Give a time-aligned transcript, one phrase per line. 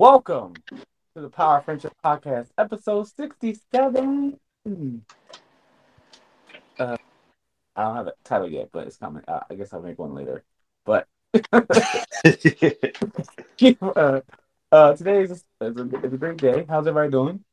[0.00, 0.54] Welcome
[1.14, 4.40] to the Power Friendship Podcast, episode 67.
[4.64, 4.70] Uh,
[6.78, 6.96] I
[7.84, 9.22] don't have a title yet, but it's coming.
[9.28, 10.42] Uh, I guess I'll make one later.
[10.86, 11.06] But
[13.82, 14.20] uh,
[14.72, 15.66] uh, today is, is, a,
[16.02, 16.64] is a great day.
[16.66, 17.44] How's everybody doing?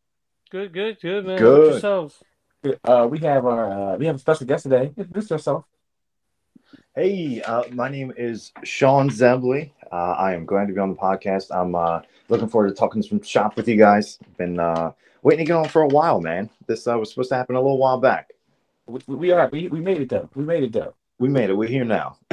[0.50, 1.38] Good, good, good, man.
[1.38, 1.44] Good.
[1.44, 1.72] Good.
[1.74, 2.24] Yourselves.
[2.82, 4.94] Uh, we have our uh, we have a special guest today.
[4.96, 5.66] Introduce yourself.
[6.96, 9.72] hey, uh, my name is Shawn Zebley.
[9.92, 11.48] Uh, I am glad to be on the podcast.
[11.52, 14.20] I'm uh, looking forward to talking some shop with you guys.
[14.38, 14.92] Been uh,
[15.24, 16.50] waiting to get on for a while, man.
[16.66, 18.32] This uh, was supposed to happen a little while back.
[18.86, 20.30] We, we are we, we made it though.
[20.36, 20.94] We made it though.
[21.20, 21.54] We made it.
[21.58, 22.18] We're here now.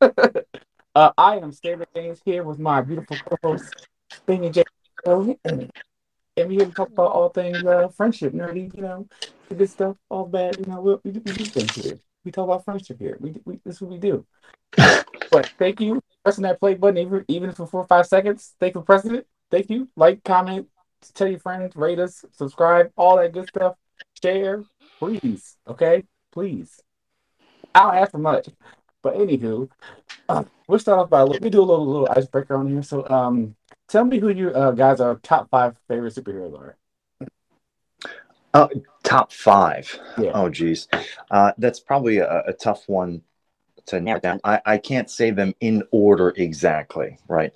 [0.00, 3.88] uh, I am David James here with my beautiful co-host
[4.26, 4.64] Benny J.
[5.04, 9.06] And we're here to talk about all things uh, friendship, nerdy, you know,
[9.48, 11.98] good stuff, all bad, you know, we, we, we do things here.
[12.24, 13.16] We talk about friendship here.
[13.20, 14.26] We, we this is what we do.
[14.76, 18.54] but thank you for pressing that play button, even even for four or five seconds.
[18.60, 19.26] Thank you for pressing it.
[19.50, 19.88] Thank you.
[19.96, 20.68] Like, comment,
[21.14, 23.74] tell your friends, rate us, subscribe, all that good stuff.
[24.22, 24.64] Share,
[24.98, 25.56] please.
[25.66, 26.80] Okay, please.
[27.74, 28.48] I don't ask for much.
[29.02, 29.68] But anywho,
[30.28, 32.82] uh, we'll start off by let me do a little little icebreaker on here.
[32.82, 33.56] So, um,
[33.88, 36.76] tell me who you uh, guys are top five favorite superheroes are.
[39.12, 40.00] Top five.
[40.16, 40.30] Yeah.
[40.34, 40.88] Oh, geez.
[41.30, 43.20] Uh, that's probably a, a tough one
[43.86, 44.40] to narrow down.
[44.42, 47.52] I, I can't say them in order exactly, right?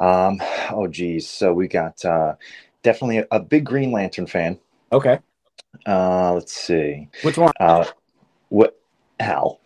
[0.00, 1.28] Um, oh, geez.
[1.28, 2.34] So we got uh,
[2.82, 4.58] definitely a, a big Green Lantern fan.
[4.92, 5.18] Okay,
[5.86, 7.08] Uh, let's see.
[7.22, 7.52] which one?
[7.58, 7.84] Uh,
[8.50, 8.78] what?
[9.18, 9.60] Hal.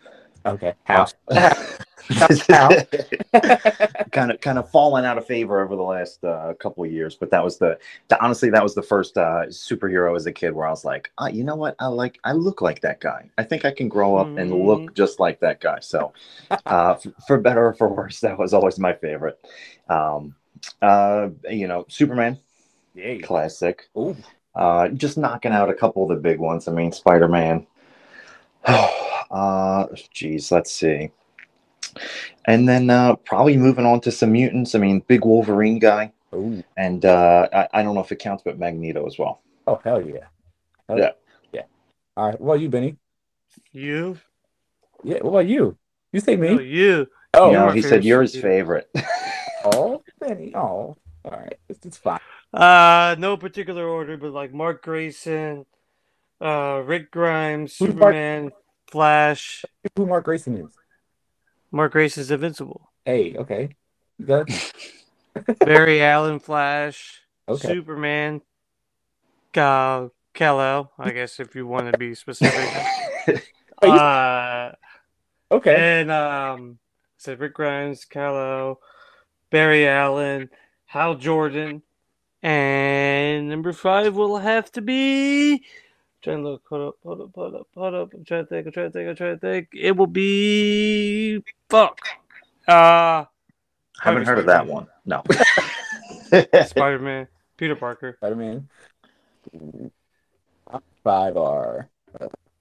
[0.44, 1.06] Okay, how?
[4.12, 7.16] kind of kind of fallen out of favor over the last uh, couple of years
[7.16, 10.52] but that was the, the honestly that was the first uh, superhero as a kid
[10.52, 13.28] where i was like uh, you know what i like i look like that guy
[13.38, 16.12] i think i can grow up and look just like that guy so
[16.66, 19.38] uh, f- for better or for worse that was always my favorite
[19.88, 20.34] um,
[20.82, 22.38] uh, you know superman
[22.94, 23.18] yeah.
[23.18, 23.88] classic
[24.56, 26.66] uh, just knocking out a couple of the big ones.
[26.66, 27.66] I mean, Spider Man.
[28.64, 31.10] uh, geez, let's see.
[32.46, 34.74] And then uh, probably moving on to some mutants.
[34.74, 36.62] I mean, big Wolverine guy, Ooh.
[36.76, 39.42] and uh, I, I don't know if it counts, but Magneto as well.
[39.66, 40.26] Oh hell yeah.
[40.88, 41.10] Hell Yeah.
[41.52, 41.62] Yeah.
[42.16, 42.40] All right.
[42.40, 42.96] What about you, Benny?
[43.72, 44.18] You?
[45.02, 45.18] Yeah.
[45.22, 45.76] What about you?
[46.12, 46.64] You say No, me?
[46.64, 47.06] you.
[47.34, 47.50] Oh.
[47.50, 48.42] no, he said favorite you're his superhero.
[48.42, 48.90] favorite.
[49.64, 50.52] Oh, Benny.
[50.54, 50.96] Oh.
[51.24, 51.58] All right.
[51.68, 52.20] It's, it's fine.
[52.54, 55.66] Uh, no particular order, but like Mark Grayson,
[56.40, 58.52] uh, Rick Grimes, Who's Mark- Superman,
[58.86, 59.64] Flash.
[59.96, 60.72] Who Mark Grayson is?
[61.70, 62.90] Mark Grace is invincible.
[63.04, 63.34] Hey.
[63.36, 63.70] Okay.
[64.24, 64.48] Good.
[65.60, 67.68] Barry Allen, Flash, Okay.
[67.68, 68.40] Superman,
[69.56, 72.84] uh, Kal-El, I guess if you want to be specific.
[73.82, 74.72] You- uh,
[75.52, 76.00] okay.
[76.00, 76.78] And um,
[77.18, 78.80] said Rick Grimes, Kal-El,
[79.50, 80.48] Barry Allen,
[80.86, 81.82] Hal Jordan,
[82.42, 85.62] and number five will have to be.
[86.22, 86.62] Trying to look.
[86.68, 86.96] Hold up.
[87.02, 87.30] Hold up.
[87.34, 87.66] Hold up.
[87.74, 88.14] Hold up.
[88.14, 88.66] I'm trying to think.
[88.66, 89.08] I'm trying to think.
[89.08, 89.68] I'm trying to think.
[89.74, 92.00] It will be fuck.
[92.66, 93.24] Uh
[94.00, 94.86] Haven't heard of that one.
[95.04, 95.22] No.
[96.66, 98.14] Spider Man, Peter Parker.
[98.18, 98.68] Spider Man.
[101.04, 101.88] Five are.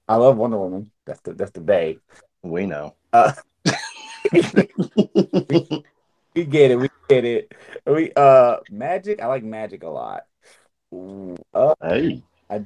[0.08, 0.90] I love Wonder Woman.
[1.04, 1.98] That's the that's the day.
[2.42, 2.94] we know.
[3.12, 3.32] Uh,
[4.32, 4.42] we
[6.44, 6.76] get it.
[6.78, 7.52] We get it.
[7.86, 9.20] We uh Magic.
[9.20, 10.26] I like Magic a lot.
[11.52, 12.22] Uh, Hey.
[12.48, 12.62] I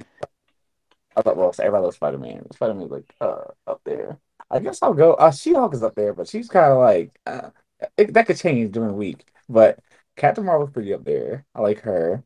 [1.21, 2.49] thought well, everybody loves Spider Man.
[2.51, 4.19] Spider Man's like uh up there.
[4.49, 5.13] I guess I'll go.
[5.13, 7.51] Uh, She Hulk is up there, but she's kind of like uh,
[7.97, 9.25] it, that could change during the week.
[9.49, 9.79] But
[10.15, 11.45] Captain Marvel's pretty up there.
[11.55, 12.23] I like her,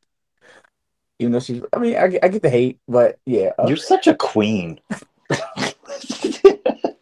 [1.19, 1.62] even though she's.
[1.73, 3.51] I mean, I, get- I get the hate, but yeah.
[3.57, 4.79] Uh, You're such a queen.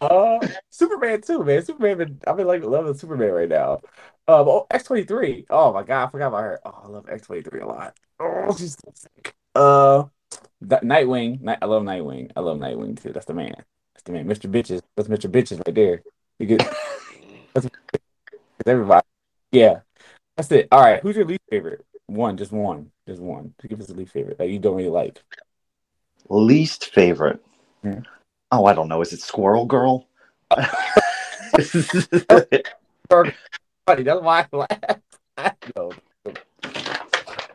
[0.00, 0.38] Uh,
[0.70, 1.64] Superman too, man.
[1.64, 3.80] Superman, been, I've been like loving Superman right now.
[4.28, 5.44] Uh, but X twenty three.
[5.50, 6.60] Oh my god, I forgot about her.
[6.64, 7.98] Oh, I love X twenty three a lot.
[8.20, 9.34] Oh, she's so sick.
[9.54, 10.04] Uh,
[10.62, 11.40] Nightwing.
[11.40, 12.30] Night, I love Nightwing.
[12.36, 13.12] I love Nightwing too.
[13.12, 13.54] That's the man.
[13.94, 14.26] That's the man.
[14.26, 14.50] Mr.
[14.50, 14.82] Bitches.
[14.96, 15.30] That's Mr.
[15.30, 16.02] Bitches right there.
[16.38, 16.66] You get
[17.54, 17.68] that's
[18.66, 19.06] everybody.
[19.50, 19.80] Yeah,
[20.36, 20.68] that's it.
[20.70, 21.84] All right, who's your least favorite?
[22.06, 23.54] One, just one, just one.
[23.60, 25.22] Just give us a least favorite that you don't really like.
[26.28, 27.40] Least favorite.
[27.82, 28.00] Hmm.
[28.52, 29.02] Oh, I don't know.
[29.02, 30.06] Is it Squirrel Girl?
[30.50, 30.72] That's
[34.20, 35.02] why I laughed.
[35.36, 35.92] I know.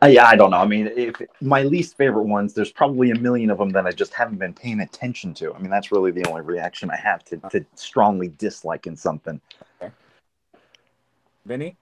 [0.08, 0.58] Yeah, I don't know.
[0.58, 3.92] I mean, if my least favorite ones, there's probably a million of them that I
[3.92, 5.54] just haven't been paying attention to.
[5.54, 9.40] I mean, that's really the only reaction I have to, to strongly disliking something.
[11.46, 11.76] Vinny,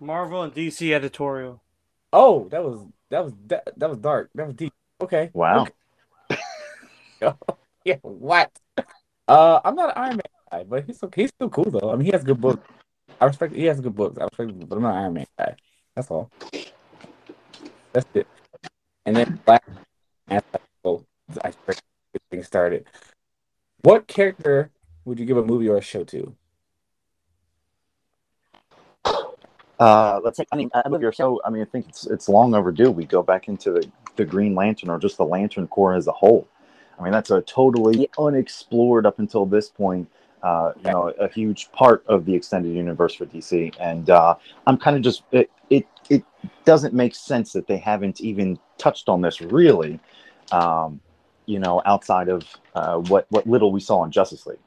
[0.00, 1.62] Marvel and DC editorial.
[2.12, 2.80] Oh, that was
[3.10, 4.30] that was that, that was dark.
[4.34, 4.72] That was deep.
[5.00, 5.30] Okay.
[5.32, 5.66] Wow.
[7.84, 7.98] Yeah.
[8.02, 8.50] What?
[9.28, 11.22] Uh, I'm not an Iron Man guy, but he's okay.
[11.22, 11.92] He's still cool though.
[11.92, 12.68] I mean, he has good books.
[13.20, 13.54] I respect.
[13.54, 14.18] He has good books.
[14.18, 15.54] I respect, but I'm not an Iron Man guy.
[15.94, 16.30] That's all.
[17.96, 18.26] That's it.
[19.06, 19.64] And then Black.
[20.84, 21.02] Oh,
[21.42, 21.50] I
[22.30, 22.84] thing started.
[23.80, 24.70] What character
[25.06, 26.34] would you give a movie or a show to?
[29.80, 30.48] Uh, let's take.
[30.52, 31.40] I mean, a movie or show.
[31.42, 32.90] I mean, I think it's it's long overdue.
[32.90, 36.12] We go back into the the Green Lantern or just the Lantern Corps as a
[36.12, 36.46] whole.
[37.00, 40.10] I mean, that's a totally unexplored up until this point.
[40.42, 44.34] Uh, you know, a huge part of the extended universe for DC, and uh,
[44.66, 46.24] I'm kind of just it, it it
[46.64, 50.00] doesn't make sense that they haven't even touched on this really.
[50.52, 51.00] Um,
[51.46, 52.44] you know, outside of
[52.74, 54.58] uh, what what little we saw in Justice League.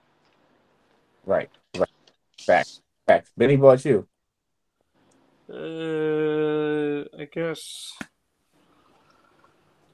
[1.25, 1.49] Right.
[1.77, 1.89] Right.
[2.39, 2.81] Facts.
[3.05, 3.31] Facts.
[3.37, 4.07] Benny, what about you?
[5.51, 7.93] Uh, I guess.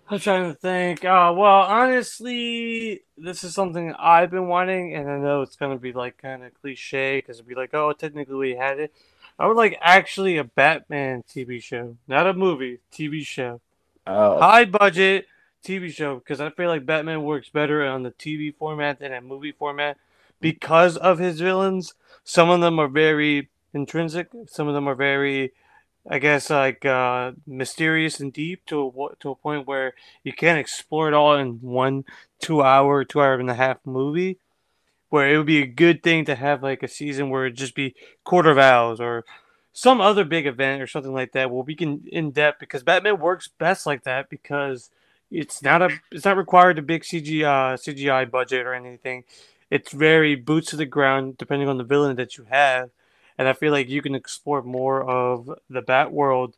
[0.08, 1.04] I'm trying to think.
[1.04, 5.94] Uh, well, honestly, this is something I've been wanting, and I know it's gonna be
[5.94, 8.94] like kind of cliche because it'd be like, oh, technically we had it.
[9.38, 13.62] I would like actually a Batman TV show, not a movie, TV show.
[14.08, 15.26] Oh, High budget
[15.64, 19.22] TV show because I feel like Batman works better on the TV format than a
[19.22, 19.98] movie format
[20.40, 21.94] because of his villains.
[22.24, 24.30] Some of them are very intrinsic.
[24.48, 25.52] Some of them are very,
[26.08, 30.60] I guess, like uh, mysterious and deep to a, to a point where you can't
[30.60, 32.06] explore it all in one
[32.40, 34.38] two hour, two hour and a half movie.
[35.10, 37.76] Where it would be a good thing to have like a season where it just
[37.76, 39.24] be Court of Owls or
[39.72, 43.20] some other big event or something like that where we can in depth because Batman
[43.20, 44.90] works best like that because
[45.32, 49.24] it's not a it's not required a big CGI uh, CGI budget or anything.
[49.70, 52.90] It's very boots to the ground depending on the villain that you have
[53.38, 56.56] and I feel like you can explore more of the Bat world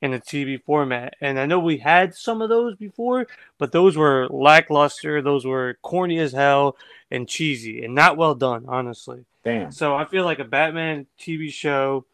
[0.00, 1.14] in a TV format.
[1.20, 3.26] And I know we had some of those before,
[3.58, 6.76] but those were lackluster, those were corny as hell
[7.10, 9.24] and cheesy and not well done, honestly.
[9.44, 9.72] damn.
[9.72, 12.04] So I feel like a Batman TV show,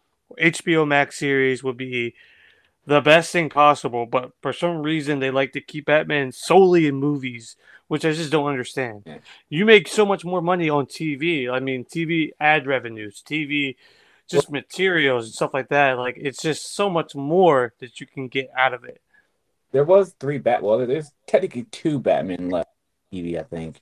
[0.41, 2.15] HBO Max series would be
[2.87, 4.07] the best thing possible.
[4.07, 7.57] But for some reason, they like to keep Batman solely in movies,
[7.89, 9.03] which I just don't understand.
[9.05, 9.19] Yeah.
[9.49, 11.51] You make so much more money on TV.
[11.51, 13.77] I mean, TV ad revenues, TV
[14.31, 15.99] just materials and stuff like that.
[15.99, 19.01] Like it's just so much more that you can get out of it.
[19.73, 20.63] There was three Bat.
[20.63, 22.69] Well, there's technically two Batman left.
[23.13, 23.81] TV, I think.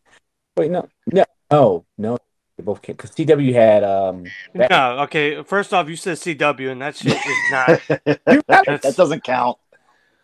[0.57, 2.19] Wait, no, no, no, no.
[2.57, 4.25] They both can't because CW had um.
[4.55, 5.43] Bat- No, okay.
[5.43, 7.81] First off, you said CW, and that shit is not.
[8.47, 9.59] that doesn't count.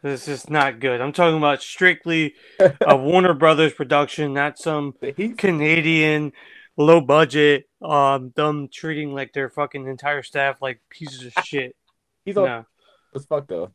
[0.02, 1.00] This is not good.
[1.00, 2.34] I'm talking about strictly
[2.80, 6.32] a Warner Brothers production, not some he, Canadian
[6.78, 7.68] low budget.
[7.82, 11.76] Um, them treating like their fucking entire staff like pieces of shit.
[12.24, 12.64] he's old No.
[13.14, 13.70] as fuck though.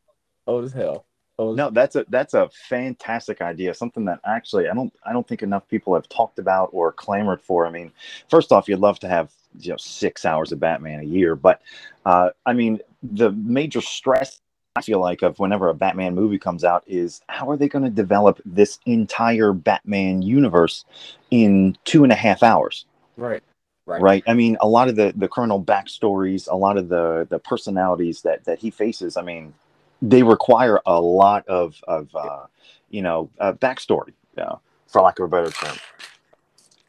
[0.47, 1.05] Old as hell.
[1.37, 3.73] Old No, that's a that's a fantastic idea.
[3.73, 7.41] Something that actually I don't I don't think enough people have talked about or clamored
[7.41, 7.65] for.
[7.67, 7.91] I mean,
[8.29, 11.61] first off, you'd love to have you know six hours of Batman a year, but
[12.05, 14.41] uh, I mean, the major stress
[14.75, 17.83] I feel like of whenever a Batman movie comes out is how are they going
[17.85, 20.83] to develop this entire Batman universe
[21.29, 22.85] in two and a half hours?
[23.17, 23.43] Right.
[23.85, 24.01] Right.
[24.01, 27.39] right i mean a lot of the the criminal backstories a lot of the the
[27.39, 29.53] personalities that that he faces i mean
[30.01, 32.45] they require a lot of of uh
[32.89, 35.77] you know uh, backstory you know, for lack of a better term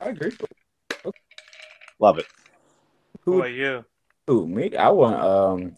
[0.01, 0.33] I agree.
[1.99, 2.27] love it
[3.25, 3.85] Who are you?
[4.27, 4.77] Who me?
[4.77, 5.75] I want um.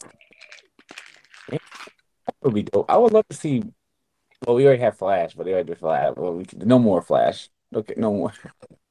[1.49, 2.89] That would be dope.
[2.89, 3.63] I would love to see.
[4.45, 6.13] Well, we already have Flash, but they already did Flash.
[6.15, 7.49] Well, we no more Flash.
[7.73, 8.33] Okay, no more.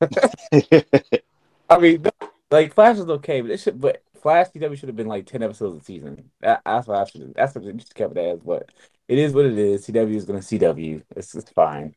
[1.68, 2.04] I mean,
[2.50, 3.80] like Flash is okay, but it should.
[3.80, 6.30] But Flash CW should have been like ten episodes a season.
[6.40, 7.34] That, that's what I should.
[7.34, 8.40] That's what they just kept it as.
[8.40, 8.70] But
[9.08, 9.86] it is what it is.
[9.86, 11.02] CW is going to CW.
[11.16, 11.94] It's it's fine.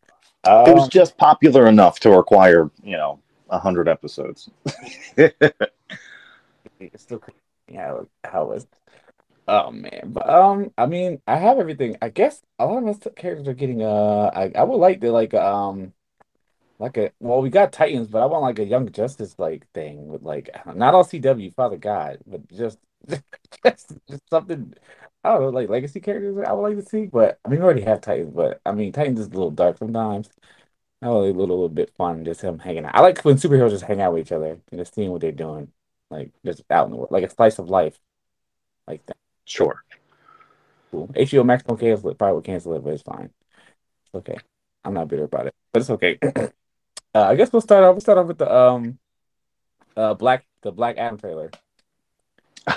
[0.66, 4.50] it was Um, just popular enough to require you know a hundred episodes
[5.18, 7.38] it's still crazy
[7.76, 8.68] how how was.
[9.48, 11.98] Oh man, but um, I mean, I have everything.
[12.02, 15.12] I guess a lot of us characters are getting uh, I I would like to
[15.12, 15.94] like um,
[16.80, 20.08] like a well, we got Titans, but I want like a Young Justice like thing
[20.08, 22.80] with like not all CW, Father God, but just
[23.66, 24.74] just, just something.
[25.24, 27.66] I don't know, like legacy characters I would like to see, but I mean, we
[27.66, 30.30] already have Titans, but I mean, Titans is a little dark sometimes.
[31.02, 32.96] I like a little, little bit fun, just him hanging out.
[32.96, 35.32] I like when superheroes just hang out with each other and just seeing what they're
[35.32, 35.72] doing,
[36.10, 38.00] like just out in the world, like a slice of life,
[38.88, 39.18] like that.
[39.46, 39.84] sure
[40.92, 41.10] Cool.
[41.16, 43.30] HBO Max won't cancel it, probably will cancel it, but it's fine.
[44.06, 44.38] It's okay.
[44.84, 46.20] I'm not bitter about it, but it's okay.
[47.16, 47.96] uh, I guess we'll start off.
[47.96, 49.00] We'll start off with the um,
[49.96, 51.52] uh, black the Black Adam trailer.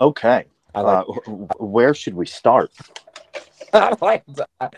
[0.00, 1.06] okay I uh, like.
[1.06, 2.72] wh- where should we start
[3.74, 4.24] I like.
[4.60, 4.68] I,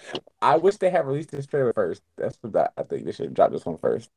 [0.41, 2.03] I wish they had released this trailer first.
[2.17, 4.11] That's what I, I think they should drop this one first.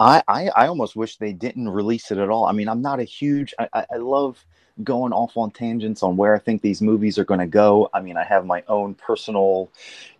[0.00, 2.46] I, I I almost wish they didn't release it at all.
[2.46, 3.54] I mean, I'm not a huge.
[3.60, 4.44] I, I, I love
[4.82, 7.88] going off on tangents on where I think these movies are going to go.
[7.94, 9.70] I mean, I have my own personal,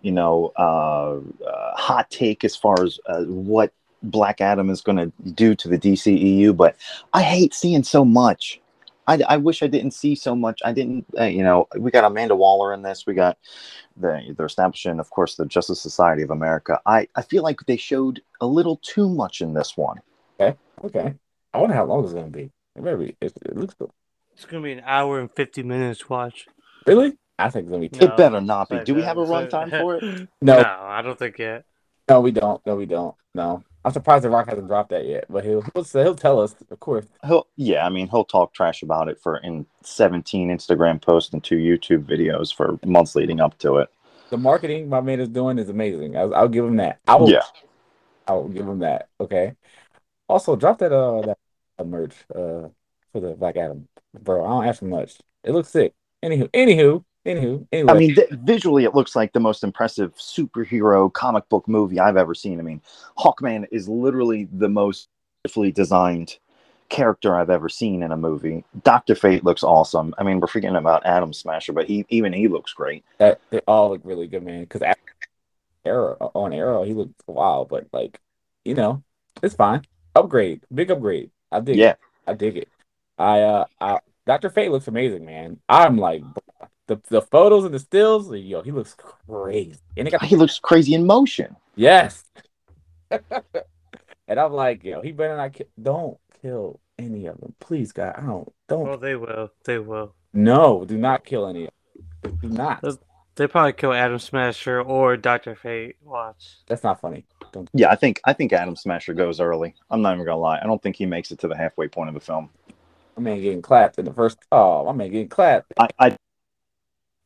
[0.02, 4.98] you know, uh, uh, hot take as far as uh, what Black Adam is going
[4.98, 6.76] to do to the DCEU, but
[7.12, 8.60] I hate seeing so much.
[9.06, 10.60] I, I wish I didn't see so much.
[10.64, 13.06] I didn't, uh, you know, we got Amanda Waller in this.
[13.06, 13.38] We got
[13.96, 16.80] the they're establishing, of course, the Justice Society of America.
[16.86, 20.00] I I feel like they showed a little too much in this one.
[20.40, 20.56] Okay.
[20.82, 21.14] Okay.
[21.52, 22.50] I wonder how long it's gonna be.
[22.76, 23.16] It be.
[23.20, 23.90] It, it looks good.
[24.34, 26.08] It's gonna be an hour and fifty minutes.
[26.08, 26.46] Watch.
[26.86, 27.16] Really?
[27.38, 27.98] I think it's gonna be.
[27.98, 28.06] No.
[28.06, 28.80] It better not be.
[28.80, 29.46] Do we have a sorry.
[29.46, 30.28] runtime for it?
[30.42, 31.64] No, No, I don't think yet.
[32.08, 32.64] no, we don't.
[32.66, 33.14] No, we don't.
[33.34, 33.62] No.
[33.84, 36.80] I'm surprised the Rock hasn't dropped that yet, but he'll he'll, he'll tell us, of
[36.80, 37.04] course.
[37.26, 41.44] He'll, yeah, I mean, he'll talk trash about it for in 17 Instagram posts and
[41.44, 43.88] two YouTube videos for months leading up to it.
[44.30, 46.16] The marketing my man is doing is amazing.
[46.16, 47.00] I'll, I'll give him that.
[47.06, 47.30] I will.
[47.30, 47.42] Yeah.
[48.26, 49.08] I'll give him that.
[49.20, 49.52] Okay.
[50.28, 51.38] Also, drop that uh that
[51.78, 52.68] uh, merch uh
[53.14, 53.86] for the Black Adam,
[54.22, 54.44] bro.
[54.44, 55.18] I don't ask for much.
[55.44, 55.94] It looks sick.
[56.22, 57.66] Anywho, anywho, anywho.
[57.70, 62.00] Anyway, I mean, th- visually, it looks like the most impressive superhero comic book movie
[62.00, 62.58] I've ever seen.
[62.58, 62.82] I mean,
[63.16, 65.08] Hawkman is literally the most
[65.44, 66.38] beautifully designed
[66.88, 68.64] character I've ever seen in a movie.
[68.82, 70.12] Doctor Fate looks awesome.
[70.18, 73.04] I mean, we're forgetting about Atom Smasher, but he even he looks great.
[73.18, 74.62] that they all look really good, man.
[74.62, 74.82] Because
[75.84, 78.20] Arrow on Arrow, he looked wild, but like,
[78.64, 79.04] you know,
[79.40, 79.82] it's fine.
[80.16, 81.30] Upgrade, big upgrade.
[81.52, 81.76] I dig.
[81.76, 81.90] Yeah.
[81.90, 81.98] it.
[82.26, 82.68] I dig it.
[83.18, 85.58] I uh, I, Doctor Fate looks amazing, man.
[85.68, 86.22] I'm like,
[86.86, 88.94] the the photos and the stills, yo, he looks
[89.28, 91.56] crazy, and it got He looks crazy in motion.
[91.76, 92.24] yes.
[93.10, 98.14] and I'm like, yo, he better not ki- don't kill any of them, please, God.
[98.16, 99.50] I don't don't Well, they will.
[99.64, 100.14] They will.
[100.32, 101.70] no, do not kill any of
[102.22, 102.38] them.
[102.42, 102.80] Do not.
[102.82, 102.98] That's-
[103.36, 105.96] They probably kill Atom Smasher or Doctor Fate.
[106.02, 106.56] Watch.
[106.66, 107.24] That's not funny.
[107.52, 107.68] Don't.
[107.74, 109.74] Yeah, I think I think Atom Smasher goes early.
[109.90, 110.58] I'm not even gonna lie.
[110.62, 112.50] I don't think he makes it to the halfway point of the film.
[113.16, 114.38] My man getting clapped in the first.
[114.50, 115.72] Oh, my man getting clapped.
[115.78, 116.16] I, I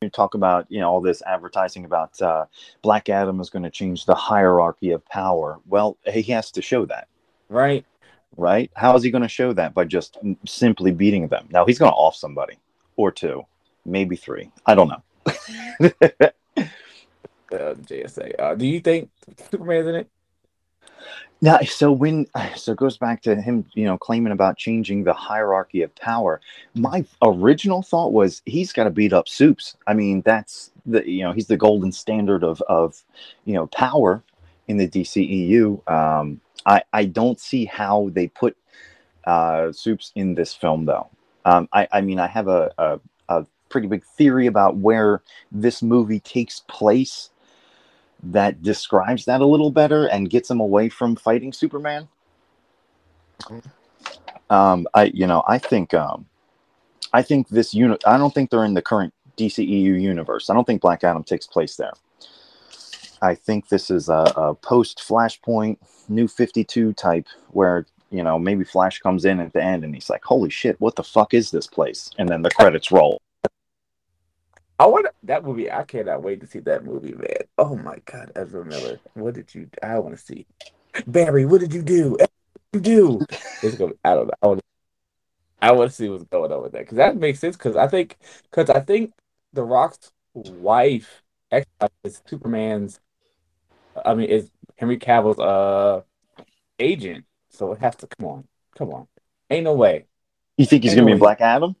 [0.01, 2.45] you talk about you know all this advertising about uh,
[2.81, 5.59] Black Adam is going to change the hierarchy of power.
[5.67, 7.07] Well, he has to show that,
[7.49, 7.85] Right?
[8.37, 8.71] right?
[8.75, 11.47] How is he going to show that by just simply beating them?
[11.51, 12.57] Now he's going to off somebody
[12.95, 13.45] or two,
[13.85, 14.51] maybe three.
[14.65, 16.13] I don't know.
[17.51, 18.39] Uh, JSA.
[18.39, 19.09] Uh, do you think
[19.49, 20.09] Superman's in it?
[21.41, 25.13] Now, so when so it goes back to him, you know, claiming about changing the
[25.13, 26.41] hierarchy of power.
[26.75, 29.75] My original thought was he's got to beat up Soups.
[29.87, 33.03] I mean, that's the you know he's the golden standard of of
[33.45, 34.23] you know power
[34.67, 35.89] in the DCEU.
[35.89, 38.57] Um, I I don't see how they put
[39.25, 41.09] uh, Soups in this film though.
[41.45, 45.81] Um, I I mean I have a, a a pretty big theory about where this
[45.81, 47.29] movie takes place
[48.23, 52.07] that describes that a little better and gets him away from fighting Superman.
[54.49, 56.25] Um, I you know I think um,
[57.13, 58.03] I think this unit.
[58.05, 60.49] I don't think they're in the current DCEU universe.
[60.49, 61.93] I don't think Black Adam takes place there.
[63.21, 68.39] I think this is a, a post Flashpoint, New Fifty Two type where you know
[68.39, 71.33] maybe Flash comes in at the end and he's like, "Holy shit, what the fuck
[71.33, 73.21] is this place?" And then the credits roll.
[74.79, 75.69] I want that movie.
[75.69, 77.35] I cannot wait to see that movie, man.
[77.57, 78.99] Oh my God, Ezra Miller.
[79.13, 79.69] What did you?
[79.83, 80.45] I want to see.
[81.05, 82.11] Barry, what did you do?
[82.11, 82.29] What
[82.71, 83.25] did you do?
[83.61, 83.93] It's gonna.
[84.05, 84.33] I don't know.
[84.41, 84.61] I want.
[85.61, 87.57] I want to see what's going on with that because that makes sense.
[87.57, 89.11] Because I think, because I think
[89.51, 93.01] the Rock's wife actually is Superman's.
[94.05, 96.03] I mean, is Henry Cavill's uh
[96.79, 97.25] agent.
[97.49, 99.07] So it has to come on, come on.
[99.49, 100.05] Ain't no way.
[100.57, 101.75] You think he's gonna be in Black Adam?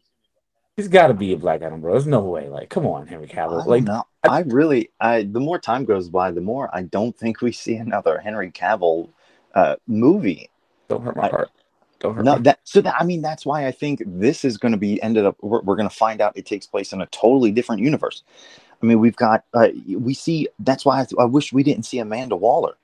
[0.79, 1.91] He's got to be a Black Adam, bro.
[1.91, 2.47] There's no way.
[2.47, 3.65] Like, come on, Henry Cavill.
[3.65, 4.05] Like, know.
[4.23, 7.75] I really, I the more time goes by, the more I don't think we see
[7.75, 9.09] another Henry Cavill
[9.53, 10.49] uh, movie.
[10.87, 11.49] don't hurt my I- heart.
[11.99, 14.71] Don't hurt No, that so that I mean that's why I think this is going
[14.71, 15.35] to be ended up.
[15.41, 18.23] We're, we're going to find out it takes place in a totally different universe.
[18.81, 20.47] I mean, we've got uh, we see.
[20.59, 22.75] That's why I, I wish we didn't see Amanda Waller.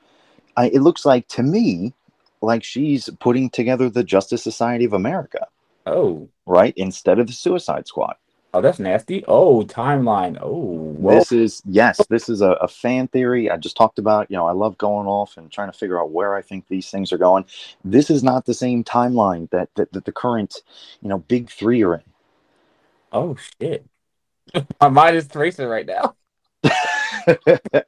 [0.57, 1.93] I, it looks like to me
[2.41, 5.47] like she's putting together the Justice Society of America,
[5.85, 6.73] Oh, right?
[6.77, 8.15] Instead of the Suicide Squad.
[8.53, 9.23] oh, that's nasty.
[9.27, 10.37] Oh, timeline.
[10.41, 11.19] Oh, whoa.
[11.19, 13.49] This is yes, this is a, a fan theory.
[13.49, 14.29] I just talked about.
[14.31, 16.89] You know, I love going off and trying to figure out where I think these
[16.89, 17.45] things are going.
[17.83, 20.61] This is not the same timeline that that, that the current,
[21.01, 22.03] you know, big three are in.
[23.11, 23.85] Oh shit.
[24.81, 26.15] my mind is racing right now.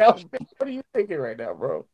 [0.00, 0.24] What
[0.62, 1.84] are you thinking right now, bro?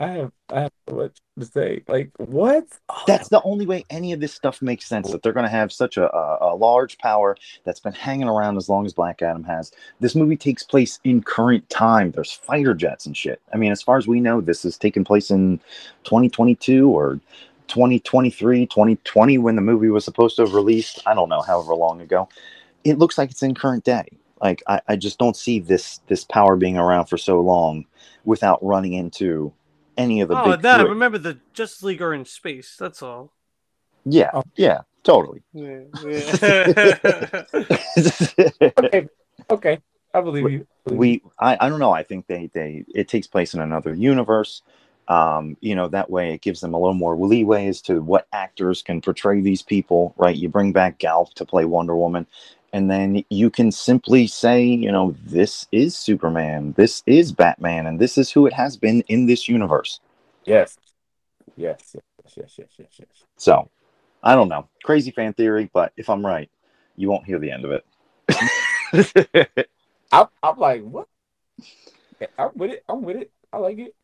[0.00, 1.82] I have I have so much to say.
[1.86, 2.66] Like what?
[3.06, 5.10] That's the only way any of this stuff makes sense.
[5.10, 8.56] That they're going to have such a, a, a large power that's been hanging around
[8.56, 9.72] as long as Black Adam has.
[10.00, 12.12] This movie takes place in current time.
[12.12, 13.42] There's fighter jets and shit.
[13.52, 15.58] I mean, as far as we know, this is taking place in
[16.04, 17.20] 2022 or
[17.68, 21.02] 2023, 2020 when the movie was supposed to have released.
[21.04, 22.26] I don't know, however long ago.
[22.84, 24.06] It looks like it's in current day.
[24.40, 27.84] Like I, I just don't see this this power being around for so long
[28.24, 29.52] without running into
[30.00, 30.88] any of the Oh, big that three.
[30.90, 32.76] remember the Justice League are in space.
[32.78, 33.32] That's all.
[34.04, 34.42] Yeah, Oh.
[34.56, 35.42] yeah, totally.
[35.52, 37.44] Yeah, yeah.
[38.78, 39.08] Okay,
[39.50, 39.78] okay.
[40.14, 40.66] I believe you.
[40.84, 40.96] Believe you.
[40.96, 44.62] we I, I don't know i think they they it takes place in another universe
[45.08, 48.26] um you know that way it gives them a little more leeway as to what
[48.32, 52.26] actors can portray these people right you bring back gal to play wonder woman
[52.72, 57.98] and then you can simply say you know this is superman this is batman and
[57.98, 60.00] this is who it has been in this universe
[60.44, 60.76] yes.
[61.56, 63.24] Yes, yes, yes, yes, yes, yes.
[63.36, 63.68] so
[64.22, 66.50] i don't know crazy fan theory but if i'm right
[66.96, 67.84] you won't hear the end of it
[70.12, 71.06] I'm, I'm like, what?
[72.38, 72.84] I'm with it.
[72.88, 73.30] I'm with it.
[73.52, 73.94] I like it.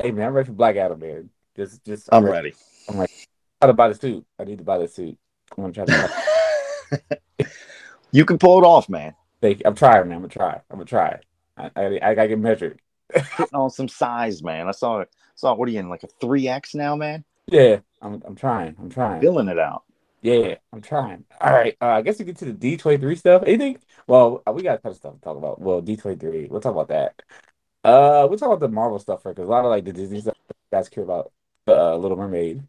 [0.00, 1.30] Hey man, I'm ready for Black Adam, man.
[1.56, 2.08] Just, just.
[2.10, 2.54] i'm ready ready.
[2.88, 3.10] i'm like
[3.60, 4.26] I gotta buy the suit.
[4.38, 5.16] I need to buy the suit.
[5.56, 7.06] I'm gonna try to.
[8.14, 9.64] you can pull it off man Thank you.
[9.66, 10.16] I'm trying, man.
[10.16, 10.54] I'm gonna try.
[10.70, 11.18] I'm gonna try.
[11.58, 12.80] I, I, I gotta get measured.
[13.36, 14.68] putting on some size, man.
[14.68, 15.10] I saw it.
[15.34, 17.24] Saw what are you in like a three X now, man?
[17.44, 18.74] Yeah, I'm, I'm trying.
[18.80, 19.20] I'm trying.
[19.20, 19.82] Filling it out.
[20.22, 21.24] Yeah, I'm trying.
[21.42, 21.76] All right.
[21.78, 23.42] Uh, I guess we get to the D23 stuff.
[23.46, 23.76] Anything?
[24.06, 25.60] Well, uh, we got a ton of stuff to talk about.
[25.60, 26.48] Well, D23.
[26.48, 27.20] We'll talk about that.
[27.84, 30.22] Uh, we'll talk about the Marvel stuff first because a lot of like the Disney
[30.22, 30.38] stuff
[30.72, 31.32] guys care about.
[31.68, 32.62] Uh, Little Mermaid.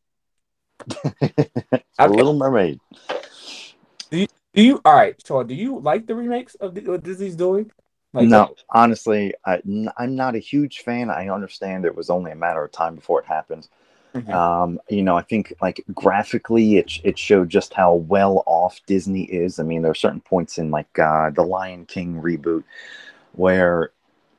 [0.88, 1.56] The
[1.98, 2.14] Okay.
[2.14, 2.82] Little Mermaid.
[4.12, 4.28] Do you?
[4.56, 5.16] Do you all right.
[5.26, 7.72] So, do you like the remakes of the, what Disney's doing?
[8.14, 9.62] Like, no, honestly, I,
[10.00, 11.10] am not a huge fan.
[11.10, 13.68] I understand it was only a matter of time before it happened.
[14.16, 14.34] Mhm.
[14.34, 19.24] Um, you know, I think like graphically, it it showed just how well off Disney
[19.24, 19.60] is.
[19.60, 22.64] I mean, there are certain points in like uh, the Lion King reboot
[23.34, 23.92] where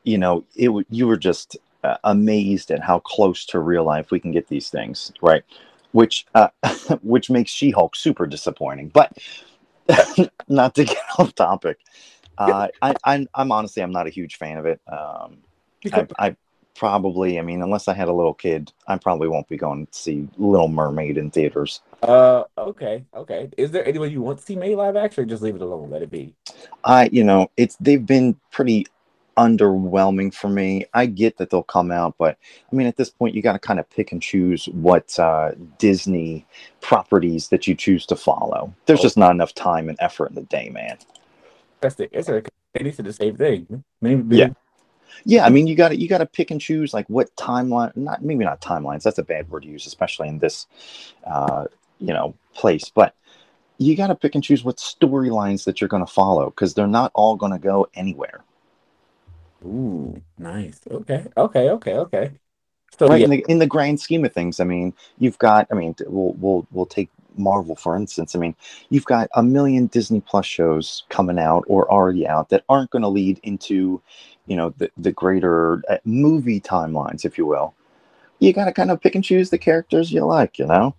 [0.04, 4.10] you know it w- you were just uh, amazed at how close to real life
[4.10, 5.44] we can get these things, right?
[5.92, 6.48] Which uh,
[7.02, 8.88] which makes She Hulk super disappointing.
[8.88, 9.18] But
[10.48, 11.78] not to get off topic,
[12.38, 14.80] uh, I, I'm I'm honestly I'm not a huge fan of it.
[14.86, 15.38] Um,
[15.92, 16.36] I, I
[16.76, 19.98] probably, I mean, unless I had a little kid, I probably won't be going to
[19.98, 21.80] see Little Mermaid in theaters.
[22.02, 23.48] Uh, okay, okay.
[23.56, 25.90] Is there anyone you want to see made live action, or just leave it alone,
[25.90, 26.34] let it be?
[26.84, 28.86] I, you know, it's they've been pretty
[29.36, 30.84] underwhelming for me.
[30.94, 32.38] I get that they'll come out, but
[32.72, 35.52] I mean, at this point, you got to kind of pick and choose what uh,
[35.78, 36.46] Disney
[36.80, 38.74] properties that you choose to follow.
[38.86, 40.98] There's just not enough time and effort in the day, man.
[41.80, 42.42] That's the answer.
[42.74, 43.84] They need to do the same thing.
[44.00, 44.48] Maybe, Yeah.
[45.24, 47.96] Yeah, I mean, you got to you got to pick and choose like what timeline.
[47.96, 49.02] Not maybe not timelines.
[49.02, 50.66] That's a bad word to use, especially in this,
[51.26, 51.64] uh,
[51.98, 52.90] you know, place.
[52.94, 53.14] But
[53.78, 56.86] you got to pick and choose what storylines that you're going to follow because they're
[56.86, 58.42] not all going to go anywhere.
[59.64, 60.80] Ooh, nice.
[60.90, 62.30] Okay, okay, okay, okay.
[62.98, 65.66] So right yeah, in the in the grand scheme of things i mean you've got
[65.70, 68.54] i mean we'll we'll we'll take marvel for instance i mean
[68.88, 73.02] you've got a million disney plus shows coming out or already out that aren't going
[73.02, 74.00] to lead into
[74.46, 77.74] you know the, the greater uh, movie timelines if you will
[78.38, 80.94] you got to kind of pick and choose the characters you like you know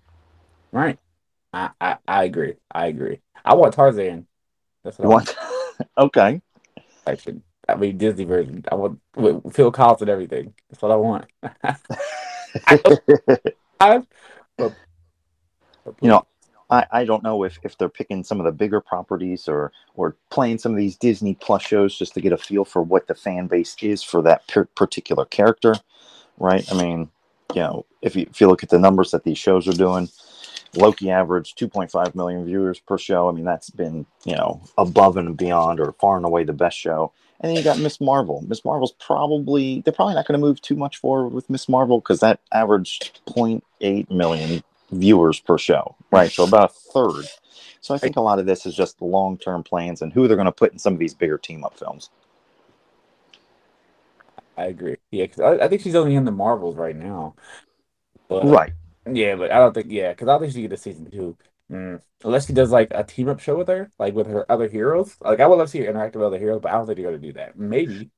[0.72, 1.00] right.
[1.54, 2.56] I, I I agree.
[2.72, 3.22] I agree.
[3.44, 4.28] I want Tarzan.
[4.84, 5.36] That's what you I want.
[5.38, 6.42] want okay
[7.08, 7.44] Action.
[7.70, 8.64] I mean Disney version.
[8.72, 10.54] I want with Phil Collins and everything.
[10.70, 11.26] That's what I want.
[13.80, 14.02] I,
[14.58, 14.74] but
[16.02, 16.26] You know,
[16.70, 20.16] I, I don't know if, if they're picking some of the bigger properties or or
[20.30, 23.16] playing some of these Disney Plus shows just to get a feel for what the
[23.16, 25.76] fan base is for that per- particular character,
[26.38, 26.70] right?
[26.72, 27.10] I mean,
[27.54, 30.10] you know, if you if you look at the numbers that these shows are doing,
[30.76, 33.30] Loki averaged 2.5 million viewers per show.
[33.30, 36.78] I mean, that's been you know above and beyond or far and away the best
[36.78, 37.14] show.
[37.40, 38.44] And then you got Miss Marvel.
[38.48, 42.00] Miss Marvel's probably they're probably not going to move too much forward with Miss Marvel
[42.00, 46.32] because that averaged 0.8 million viewers per show, right?
[46.32, 47.26] So about a third.
[47.82, 50.38] So I think a lot of this is just long term plans and who they're
[50.38, 52.10] going to put in some of these bigger team up films.
[54.58, 54.98] I agree.
[55.12, 57.36] Yeah, I, I think she's only in the Marvels right now.
[58.28, 58.74] But, Right.
[59.10, 59.88] Yeah, but I don't think.
[59.90, 61.38] Yeah, because I don't think she get a season two.
[61.72, 62.02] Mm.
[62.24, 65.16] Unless she does like a team up show with her, like with her other heroes.
[65.22, 66.98] Like I would love to see her interact with other heroes, but I don't think
[66.98, 67.58] they're gonna do that.
[67.58, 68.10] Maybe.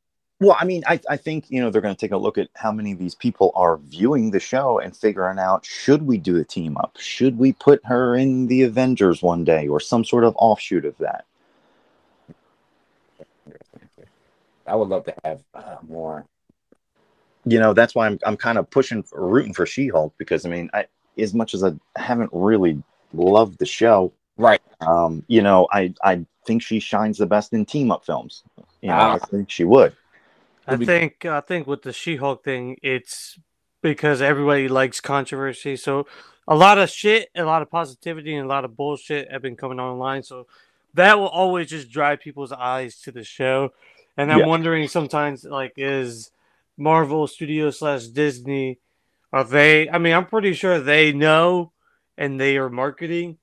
[0.42, 2.48] Well, I mean, I, I think, you know, they're going to take a look at
[2.56, 6.38] how many of these people are viewing the show and figuring out should we do
[6.38, 6.96] a team up?
[6.98, 10.98] Should we put her in the Avengers one day or some sort of offshoot of
[11.00, 11.26] that?
[14.66, 16.26] I would love to have uh, more
[17.46, 20.70] you know that's why I'm I'm kind of pushing rooting for She-Hulk because I mean
[20.74, 20.86] I
[21.18, 22.82] as much as I haven't really
[23.14, 24.62] loved the show, Right.
[24.82, 28.44] um, you know I I think she shines the best in team up films.
[28.82, 29.14] You know, Ah.
[29.16, 29.96] I think she would.
[30.68, 33.40] I be- think I think with the She-Hulk thing, it's
[33.82, 35.76] because everybody likes controversy.
[35.76, 36.06] So
[36.48, 39.56] a lot of shit, a lot of positivity, and a lot of bullshit have been
[39.56, 40.24] coming online.
[40.24, 40.48] So
[40.94, 43.72] that will always just drive people's eyes to the show.
[44.18, 44.46] And I'm Yeah.
[44.48, 46.32] wondering sometimes, like, is
[46.78, 48.80] Marvel Studios slash Disney
[49.32, 49.88] are they?
[49.90, 51.72] I mean, I'm pretty sure they know,
[52.20, 53.40] and they are marketing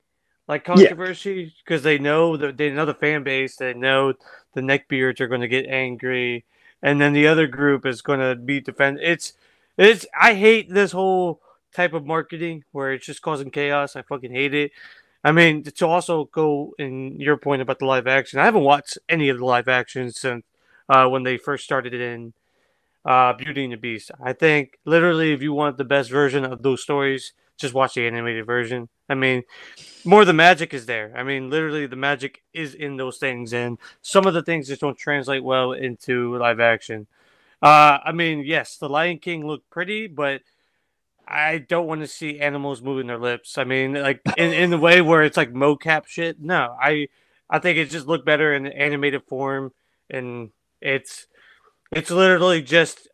[0.47, 3.57] like controversy because they know that they know the fan base.
[3.57, 4.15] They know
[4.55, 6.45] the neckbeards are going to get angry
[6.83, 9.01] and then the other group is going to be defend.
[9.03, 9.33] It's
[9.77, 11.41] it's I hate this whole
[11.75, 13.97] type of marketing where it's just causing chaos.
[13.97, 14.73] I fucking hate it.
[15.25, 18.99] I mean, to also go in your point about the live action, I haven't watched
[19.09, 20.45] any of the live actions since
[20.89, 22.33] uh, when they first started in
[23.05, 24.13] uh, Beauty and the Beast.
[24.23, 28.07] I think literally, if you want the best version of those stories, just watch the
[28.07, 28.89] animated version.
[29.09, 29.45] I mean,
[30.05, 31.13] more the magic is there.
[31.17, 34.81] I mean, literally, the magic is in those things, and some of the things just
[34.81, 37.07] don't translate well into live action.
[37.63, 40.43] Uh, I mean, yes, the Lion King looked pretty, but
[41.27, 43.59] I don't want to see animals moving their lips.
[43.59, 46.41] I mean, like in, in the way where it's like mocap shit.
[46.41, 47.09] No, I
[47.49, 49.73] I think it just looked better in animated form,
[50.11, 51.27] and it's
[51.91, 53.09] it's literally just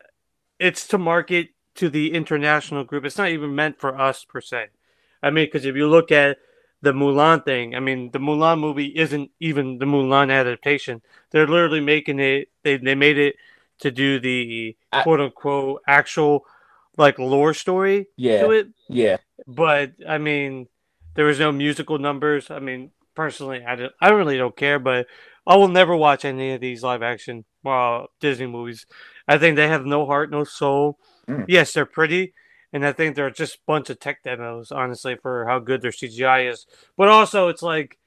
[0.59, 3.05] it's to market to the international group.
[3.05, 4.67] It's not even meant for us per se.
[5.21, 6.37] I mean, because if you look at
[6.81, 11.01] the Mulan thing, I mean, the Mulan movie isn't even the Mulan adaptation.
[11.31, 12.49] They're literally making it.
[12.63, 13.35] They they made it
[13.79, 16.45] to do the quote unquote actual
[16.97, 18.41] like lore story Yeah.
[18.41, 18.67] to it.
[18.87, 19.17] Yeah.
[19.47, 20.67] But I mean,
[21.15, 22.51] there was no musical numbers.
[22.51, 24.79] I mean, personally, I don't, I really don't care.
[24.79, 25.07] But
[25.47, 28.85] I will never watch any of these live action uh, Disney movies.
[29.27, 30.99] I think they have no heart, no soul.
[31.27, 31.45] Mm.
[31.47, 32.33] Yes, they're pretty,
[32.71, 35.91] and I think they're just a bunch of tech demos, honestly, for how good their
[35.91, 36.65] CGI is.
[36.97, 37.97] But also, it's like,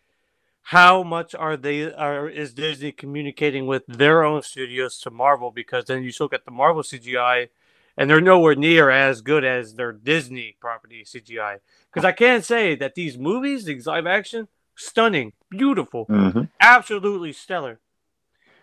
[0.63, 1.93] how much are they?
[1.93, 5.51] Are is Disney communicating with their own studios to Marvel?
[5.51, 7.49] Because then you still get the Marvel CGI,
[7.97, 11.61] and they're nowhere near as good as their Disney property CGI.
[11.91, 16.51] Because I can't say that these movies, these live action, stunning, beautiful, Mhm.
[16.61, 17.79] absolutely stellar.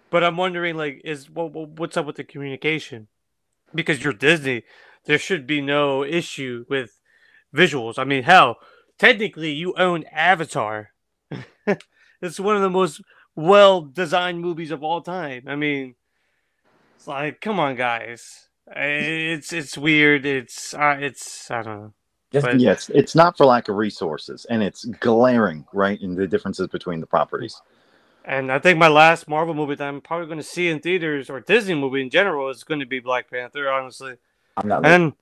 [0.10, 3.08] But I'm wondering, like, is what what's up with the communication?
[3.74, 4.64] Because you're Disney,
[5.06, 7.00] there should be no issue with
[7.54, 7.98] visuals.
[7.98, 8.58] I mean, hell,
[8.98, 10.92] technically, you own Avatar.
[12.22, 13.02] it's one of the most
[13.36, 15.44] well designed movies of all time.
[15.48, 15.96] I mean,
[16.96, 18.48] it's like, come on, guys.
[18.76, 20.26] It's it's weird.
[20.26, 21.94] It's uh, it's I don't know.
[22.32, 26.68] But- Yes, it's not for lack of resources, and it's glaring right in the differences
[26.68, 27.62] between the properties.
[28.26, 31.30] And I think my last Marvel movie that I'm probably going to see in theaters
[31.30, 33.70] or Disney movie in general is going to be Black Panther.
[33.70, 34.16] Honestly,
[34.58, 35.14] I'm not and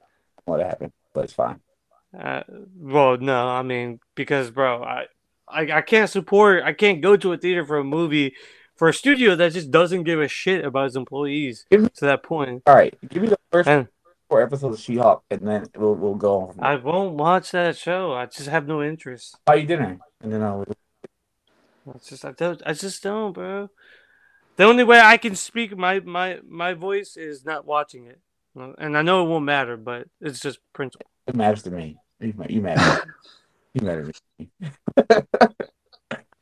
[0.45, 1.59] what happened, but it's fine.
[2.17, 2.43] Uh,
[2.77, 5.05] well, no, I mean because, bro, I,
[5.47, 6.63] I I can't support.
[6.63, 8.35] I can't go to a theater for a movie
[8.75, 12.23] for a studio that just doesn't give a shit about its employees me- to that
[12.23, 12.63] point.
[12.67, 13.87] All right, give me the first And
[14.29, 16.59] four episodes of She-Hulk, and then we'll we'll go on.
[16.59, 18.13] I won't watch that show.
[18.13, 19.37] I just have no interest.
[19.45, 20.65] buy you dinner, and then I'll.
[21.95, 22.61] It's just I don't.
[22.65, 23.69] I just don't, bro.
[24.57, 28.19] The only way I can speak my my my voice is not watching it,
[28.55, 31.07] and I know it won't matter, but it's just principle.
[31.27, 31.97] It matters to me.
[32.19, 33.15] You you matter.
[33.73, 34.49] you matter to me.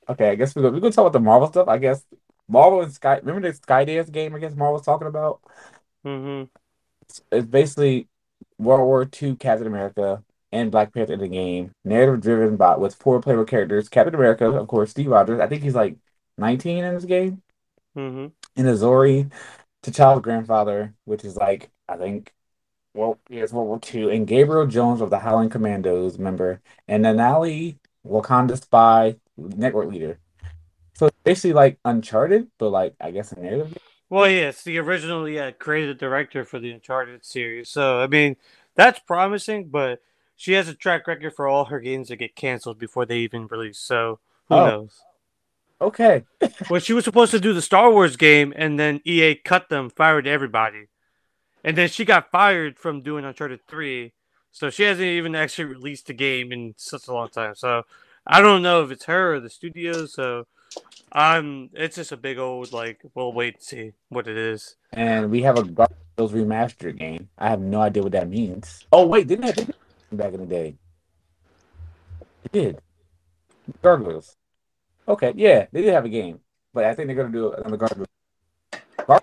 [0.10, 1.68] okay, I guess we're gonna, we're gonna talk about the Marvel stuff.
[1.68, 2.04] I guess
[2.48, 3.20] Marvel and Sky.
[3.24, 4.36] Remember the Skydance game?
[4.36, 5.42] I guess Marvel's talking about.
[6.04, 6.44] hmm
[7.04, 8.08] It's, it's basically
[8.58, 11.72] World War II Captain America and Black Panther in the game.
[11.84, 13.90] Narrative driven by with four playable characters.
[13.90, 15.40] Captain America, of course, Steve Rogers.
[15.40, 15.98] I think he's like
[16.38, 17.42] 19 in this game.
[17.96, 19.32] hmm And Azzuri,
[19.84, 22.34] T'Challa's grandfather, which is like I think,
[22.96, 27.06] well, yeah, it's World War II, and Gabriel Jones of the Howling Commandos member, and
[27.06, 30.20] Nanali, Wakanda spy network leader.
[30.96, 33.78] So basically like Uncharted, but like I guess a narrative.
[34.10, 37.70] Well, yes, the original yeah creative director for the Uncharted series.
[37.70, 38.38] So I mean,
[38.76, 40.02] that's promising, but
[40.40, 43.46] she has a track record for all her games that get canceled before they even
[43.48, 43.78] release.
[43.78, 44.66] So who Oh.
[44.66, 45.02] knows?
[45.82, 46.24] Okay,
[46.70, 49.90] Well, she was supposed to do the Star Wars game, and then EA cut them,
[49.90, 50.88] fired everybody,
[51.64, 54.14] and then she got fired from doing Uncharted Three.
[54.52, 57.56] So she hasn't even actually released the game in such a long time.
[57.56, 57.84] So
[58.26, 60.06] I don't know if it's her or the studio.
[60.06, 60.48] So
[61.12, 61.70] I'm.
[61.74, 63.02] It's just a big old like.
[63.14, 64.76] We'll wait and see what it is.
[64.94, 67.30] and we have a Gargoyles remastered game.
[67.38, 68.86] I have no idea what that means.
[68.92, 69.76] Oh wait, didn't that did it
[70.18, 70.76] back in the day?
[72.44, 72.82] It did.
[73.82, 74.36] Gargoyles.
[75.08, 76.40] Okay, yeah, they did have a game,
[76.74, 78.08] but I think they're gonna do another Gargoyles.
[79.08, 79.22] Gar-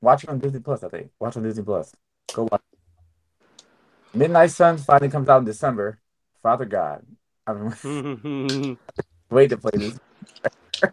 [0.00, 0.84] Watch it on Disney Plus.
[0.84, 1.10] I think.
[1.18, 1.92] Watch on Disney Plus.
[2.34, 2.60] Go watch.
[4.12, 5.98] Midnight Suns finally comes out in December.
[6.42, 7.06] Father God.
[7.46, 7.74] Been
[9.30, 9.98] waiting to play this.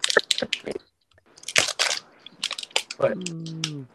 [2.97, 3.85] but mm.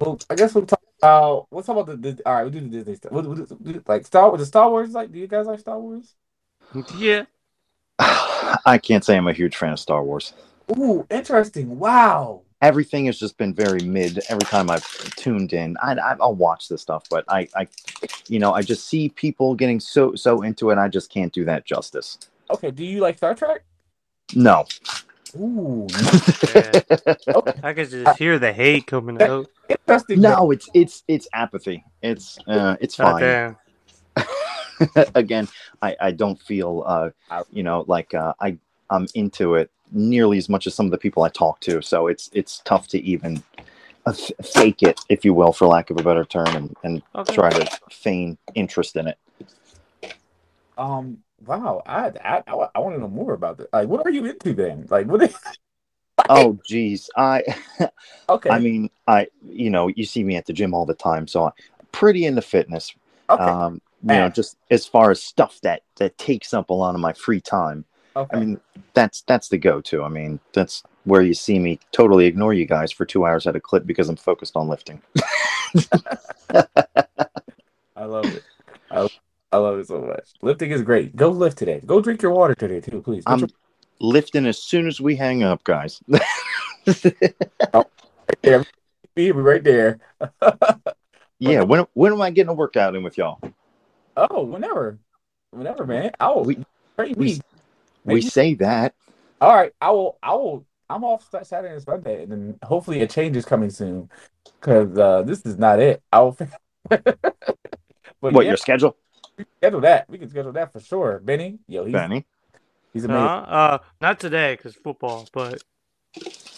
[0.00, 2.42] Well, I guess we'll talk about we'll talk about the, the all right.
[2.42, 3.12] We'll do the Disney stuff.
[3.12, 4.40] We'll, we'll, we'll, like Star Wars.
[4.40, 5.12] The Star Wars like.
[5.12, 6.14] Do you guys like Star Wars?
[6.96, 7.24] yeah.
[7.98, 10.32] I can't say I'm a huge fan of Star Wars.
[10.76, 11.78] Ooh, interesting.
[11.78, 12.42] Wow.
[12.62, 14.20] Everything has just been very mid.
[14.28, 14.86] Every time I've
[15.16, 17.66] tuned in, I, I, I'll watch this stuff, but I, I,
[18.28, 20.78] you know, I just see people getting so so into it.
[20.78, 22.18] I just can't do that justice.
[22.50, 22.70] Okay.
[22.70, 23.62] Do you like Star Trek?
[24.34, 24.66] No.
[25.36, 25.86] Ooh,
[27.62, 29.48] I could just hear the hate coming out.
[29.68, 30.20] interesting.
[30.20, 31.84] no, it's it's it's apathy.
[32.02, 33.20] It's uh, it's fine.
[33.20, 33.56] damn.
[35.14, 35.46] again
[35.82, 37.10] i i don't feel uh
[37.52, 38.56] you know like uh i
[38.90, 42.06] i'm into it nearly as much as some of the people i talk to so
[42.06, 43.42] it's it's tough to even
[44.06, 47.02] uh, f- fake it if you will for lack of a better term and, and
[47.14, 47.34] Okay.
[47.34, 49.18] try to feign interest in it
[50.78, 51.18] Um.
[51.44, 51.82] Wow.
[51.86, 53.66] I I I, I want to know more about this.
[53.72, 54.86] Like, what are you into then?
[54.90, 55.22] Like, what?
[55.22, 55.36] Is,
[56.28, 57.42] oh geez i
[58.28, 58.50] okay.
[58.50, 61.46] i mean i you know you see me at the gym all the time so
[61.46, 61.52] i'm
[61.92, 62.94] pretty into fitness
[63.30, 63.42] okay.
[63.42, 67.00] um you know just as far as stuff that that takes up a lot of
[67.00, 68.36] my free time okay.
[68.36, 68.60] I mean,
[68.94, 70.02] that's that's the go-to.
[70.02, 73.56] I mean, that's where you see me totally ignore you guys for two hours at
[73.56, 75.00] a clip because I'm focused on lifting.
[77.96, 78.44] I love it.
[78.90, 79.08] I,
[79.52, 80.30] I love it so much.
[80.42, 81.16] Lifting is great.
[81.16, 81.80] Go lift today.
[81.84, 83.24] Go drink your water today too, please.
[83.26, 83.48] I'm your-
[84.00, 86.00] lifting as soon as we hang up, guys.
[88.42, 88.62] Yeah,
[89.14, 89.98] be right there.
[91.38, 93.40] yeah, when when am I getting a workout in with y'all?
[94.16, 94.98] oh, whenever,
[95.50, 96.12] whenever, man.
[96.20, 96.44] I will.
[96.44, 96.64] We-
[96.98, 97.14] we-.
[97.16, 97.40] We
[98.04, 98.94] Maybe- say that.
[99.40, 100.18] All right, I will.
[100.22, 100.64] I will.
[100.88, 104.10] I'm off Saturday and Sunday, and then hopefully a change is coming soon,
[104.60, 106.02] because uh, this is not it.
[106.12, 106.36] I will.
[106.88, 107.04] but
[108.20, 108.96] What yeah, your schedule,
[109.58, 110.08] schedule that.
[110.08, 111.20] We can schedule that for sure.
[111.20, 112.24] Benny, yo, he's Benny?
[112.92, 113.28] he's Uh, amazing.
[113.28, 115.62] uh, not today because football, but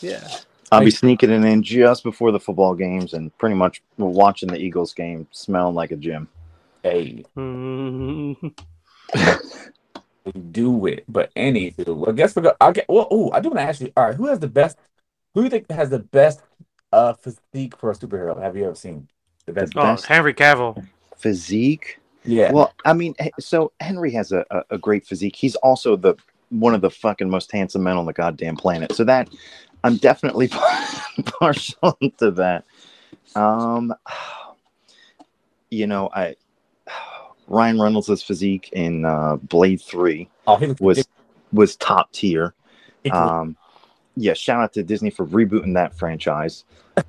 [0.00, 0.26] yeah.
[0.70, 4.56] I'll be sneaking it in just before the football games and pretty much watching the
[4.56, 6.28] Eagles game, smelling like a gym.
[6.82, 8.54] Hey, Mm,
[10.24, 11.04] we do it.
[11.08, 12.54] But anywho, I guess we go.
[12.60, 12.88] I get.
[12.88, 13.92] Well, oh, I do want to ask you.
[13.96, 14.78] All right, who has the best?
[15.34, 16.40] Who do you think has the best
[16.92, 18.40] uh physique for a superhero?
[18.40, 19.08] Have you ever seen
[19.46, 19.74] the best?
[19.76, 20.06] oh, Best.
[20.06, 20.82] Henry Cavill.
[21.18, 21.98] Physique.
[22.24, 22.52] Yeah.
[22.52, 25.34] Well, I mean, so Henry has a, a, great physique.
[25.34, 26.14] He's also the
[26.50, 28.92] one of the fucking most handsome men on the goddamn planet.
[28.92, 29.28] So that
[29.84, 30.48] I'm definitely
[31.24, 32.64] partial to that.
[33.34, 33.94] Um,
[35.70, 36.36] you know, I
[37.48, 41.06] Ryan Reynolds' physique in uh, Blade Three oh, was
[41.52, 42.54] was top tier.
[43.10, 43.56] Um,
[44.16, 46.64] yeah, shout out to Disney for rebooting that franchise.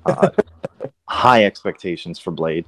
[0.06, 0.30] Uh,
[1.08, 2.64] high expectations for Blade.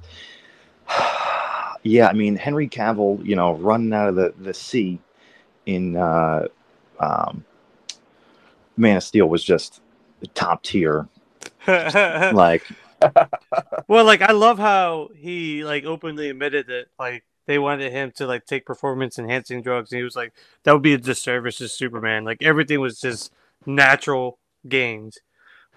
[1.83, 4.99] Yeah, I mean Henry Cavill, you know, running out of the the sea
[5.65, 6.47] in uh,
[6.99, 7.45] um,
[8.75, 9.81] Man of Steel was just
[10.33, 11.07] top tier.
[11.67, 12.63] Like,
[13.87, 18.25] well, like I love how he like openly admitted that like they wanted him to
[18.25, 21.67] like take performance enhancing drugs, and he was like, that would be a disservice to
[21.67, 22.23] Superman.
[22.23, 23.31] Like everything was just
[23.65, 25.19] natural gains,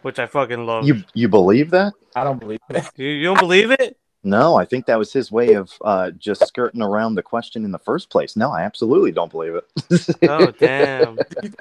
[0.02, 0.86] which I fucking love.
[0.86, 1.92] you you believe that?
[2.14, 2.84] I don't believe it.
[2.96, 3.98] you, you don't believe it?
[4.22, 7.72] No, I think that was his way of uh, just skirting around the question in
[7.72, 8.36] the first place.
[8.36, 10.28] No, I absolutely don't believe it.
[10.28, 11.18] Oh damn!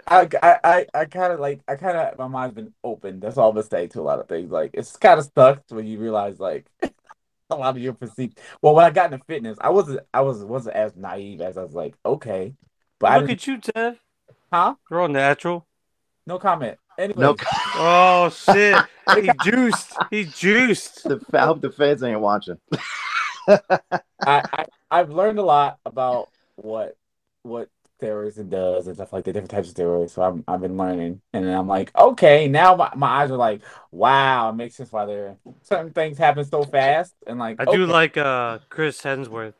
[0.07, 3.21] I I I, I kind of like I kind of my mind's been open.
[3.21, 4.51] That's all I'm gonna say to a lot of things.
[4.51, 6.65] Like it's kind of stuck when you realize like
[7.49, 8.37] a lot of your physique.
[8.61, 11.63] Well, when I got into fitness, I wasn't I was wasn't as naive as I
[11.63, 12.55] was like okay,
[12.99, 13.97] but I Look didn't, at you, Tev.
[14.51, 14.75] huh?
[14.91, 15.65] You're all natural.
[16.27, 16.77] No comment.
[16.97, 17.37] Anyway, no,
[17.75, 18.84] Oh shit!
[19.15, 19.93] he juiced.
[20.10, 21.03] He juiced.
[21.03, 22.58] the, I hope the feds ain't watching.
[23.47, 23.60] I,
[24.25, 26.97] I I've learned a lot about what
[27.43, 27.69] what
[28.01, 30.12] steroids does and stuff like the different types of steroids.
[30.12, 33.38] So I'm I've been learning, and then I'm like, okay, now my, my eyes are
[33.38, 37.65] like, wow, it makes sense why there certain things happen so fast, and like I
[37.65, 39.53] do like uh Chris Hemsworth.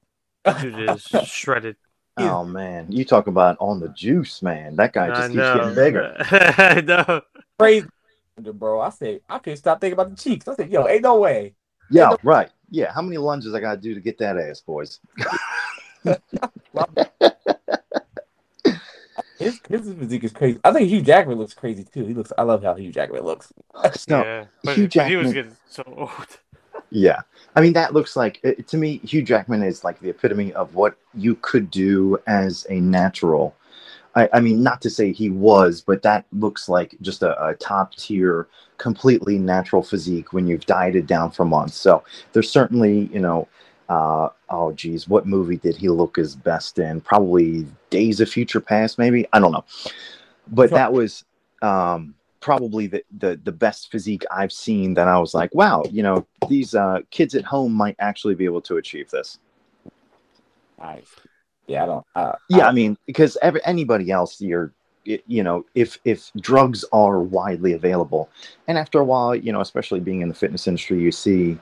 [0.62, 1.76] Dude is shredded.
[2.17, 4.76] Oh man, you talk about on the juice, man.
[4.76, 5.58] That guy just I keeps know.
[5.58, 6.15] getting bigger.
[6.19, 7.22] I know.
[7.58, 7.88] crazy,
[8.39, 8.82] bro.
[8.82, 10.47] I said I can't stop thinking about the cheeks.
[10.47, 11.54] I said, yo, ain't no way.
[11.91, 12.49] Yeah, right.
[12.69, 14.99] Yeah, how many lunges I gotta do to get that ass, boys?
[19.39, 20.60] His his physique is crazy.
[20.65, 22.06] I think Hugh Jackman looks crazy too.
[22.06, 22.34] He looks.
[22.38, 23.54] I love how Hugh Jackman looks.
[24.10, 26.39] No, yeah, but, Hugh but he was getting so old.
[26.89, 27.21] yeah.
[27.56, 28.97] I mean, that looks like it, to me.
[28.97, 33.56] Hugh Jackman is like the epitome of what you could do as a natural.
[34.15, 37.56] I, I mean, not to say he was, but that looks like just a, a
[37.56, 41.76] top tier, completely natural physique when you've dieted down for months.
[41.76, 43.48] So there's certainly, you know,
[43.88, 47.02] uh, oh geez, what movie did he look his best in?
[47.02, 49.28] Probably Days of Future Past, maybe.
[49.34, 49.65] I don't know,
[50.48, 51.24] but that was
[51.62, 54.93] um, probably the, the the best physique I've seen.
[54.93, 58.45] That I was like, wow, you know, these uh, kids at home might actually be
[58.45, 59.39] able to achieve this.
[60.80, 61.15] Nice.
[61.69, 62.05] Yeah, I don't.
[62.15, 66.84] Uh, Yeah, I, I mean, because every, anybody else, you're, you know, if if drugs
[66.91, 68.29] are widely available,
[68.67, 71.58] and after a while, you know, especially being in the fitness industry, you see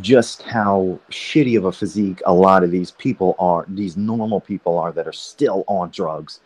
[0.00, 3.64] just how shitty of a physique a lot of these people are.
[3.68, 6.40] These normal people are that are still on drugs.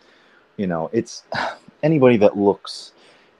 [0.57, 1.23] You know, it's
[1.83, 2.91] anybody that looks,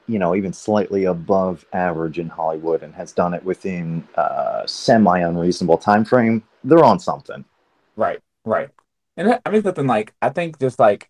[0.07, 5.19] you know, even slightly above average in Hollywood and has done it within a semi
[5.19, 6.43] unreasonable time frame.
[6.63, 7.45] They're on something.
[7.95, 8.69] right, right.
[9.17, 11.10] And that- I mean, something like I think just like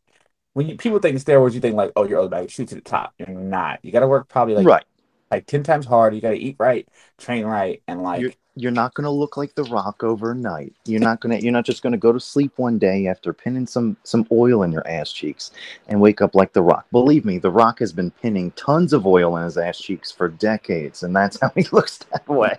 [0.53, 3.13] when you, people think steroids, you think like, oh, you're automatic shoot to the top.
[3.19, 3.79] You're not.
[3.83, 4.83] You got to work probably like right.
[5.29, 6.15] like ten times harder.
[6.15, 9.37] You got to eat right, train right, and like you're, you're not going to look
[9.37, 12.19] like the rock overnight you're not going to you're not just going to go to
[12.19, 15.51] sleep one day after pinning some some oil in your ass cheeks
[15.89, 19.05] and wake up like the rock believe me the rock has been pinning tons of
[19.05, 22.57] oil in his ass cheeks for decades and that's how he looks that way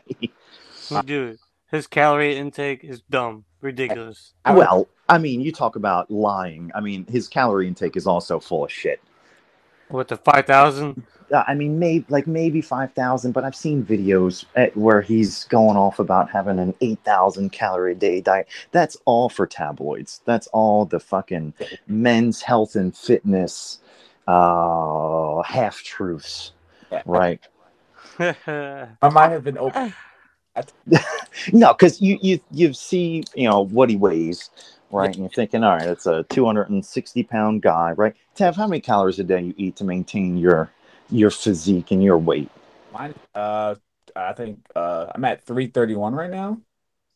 [1.04, 1.38] Dude,
[1.70, 4.32] his calorie intake is dumb, ridiculous.
[4.46, 8.64] Well i mean you talk about lying i mean his calorie intake is also full
[8.64, 9.00] of shit
[9.88, 11.02] What the five thousand?
[11.34, 15.76] I mean, maybe like maybe five thousand, but I've seen videos at, where he's going
[15.76, 18.48] off about having an eight thousand calorie a day diet.
[18.72, 20.22] That's all for tabloids.
[20.24, 21.54] That's all the fucking
[21.86, 23.80] men's health and fitness
[24.26, 26.52] uh, half truths,
[27.06, 27.40] right?
[28.18, 29.94] I might have been open.
[31.52, 34.50] No, because you you you see you know what he weighs,
[34.90, 35.10] right?
[35.14, 38.14] And you're thinking, all right, it's a two hundred and sixty pound guy, right?
[38.36, 40.70] Tev, how many calories a day you eat to maintain your
[41.10, 42.50] your physique and your weight?
[42.92, 43.76] Mine, uh,
[44.16, 46.60] I think uh, I'm at 331 right now.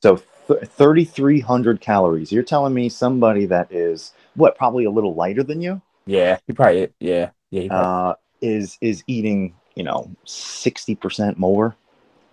[0.03, 0.17] So
[0.49, 2.33] th- 3,300 calories.
[2.33, 6.53] You're telling me somebody that is what probably a little lighter than you Yeah, he
[6.53, 11.77] probably yeah yeah he probably, uh, is is eating you know 60% more.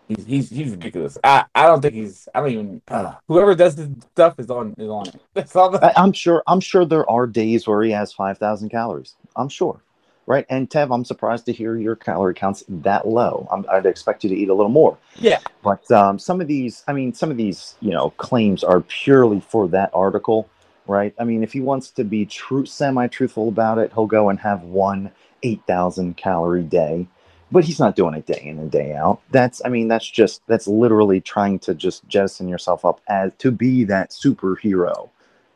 [0.10, 1.17] He's, he's he's ridiculous.
[1.24, 4.76] I I don't think he's I don't even uh, whoever does this stuff is on
[4.78, 5.22] is on it.
[5.36, 5.69] That's all.
[5.72, 6.43] The, I, I'm sure.
[6.48, 9.15] I'm sure there are days where he has 5,000 calories.
[9.38, 9.82] I'm sure,
[10.28, 10.45] right?
[10.50, 13.48] And Tev, I'm surprised to hear your calorie counts that low.
[13.52, 14.98] I'm, I'd expect you to eat a little more.
[15.15, 18.82] yeah, But um, some of these, I mean, some of these, you know, claims are
[18.82, 20.50] purely for that article,
[20.88, 21.13] right?
[21.19, 24.63] I mean, if he wants to be true, semi-truthful about it, he'll go and have
[24.63, 25.12] one
[25.43, 27.08] eight thousand calorie day,
[27.52, 29.22] but he's not doing it day in and day out.
[29.32, 33.52] That's, I mean, that's just that's literally trying to just jettison yourself up as to
[33.52, 35.10] be that superhero,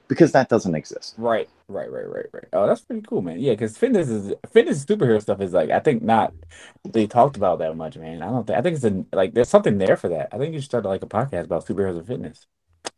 [0.07, 1.15] because that doesn't exist.
[1.17, 2.47] right, right, right, right, right.
[2.53, 3.39] Oh, that's pretty cool, man.
[3.39, 6.33] Yeah, because fitness is fitness superhero stuff is like I think not
[6.83, 8.21] they talked about that much, man.
[8.21, 10.29] I don't think I think it's a, like there's something there for that.
[10.31, 12.45] I think you should start like a podcast about superheroes and fitness.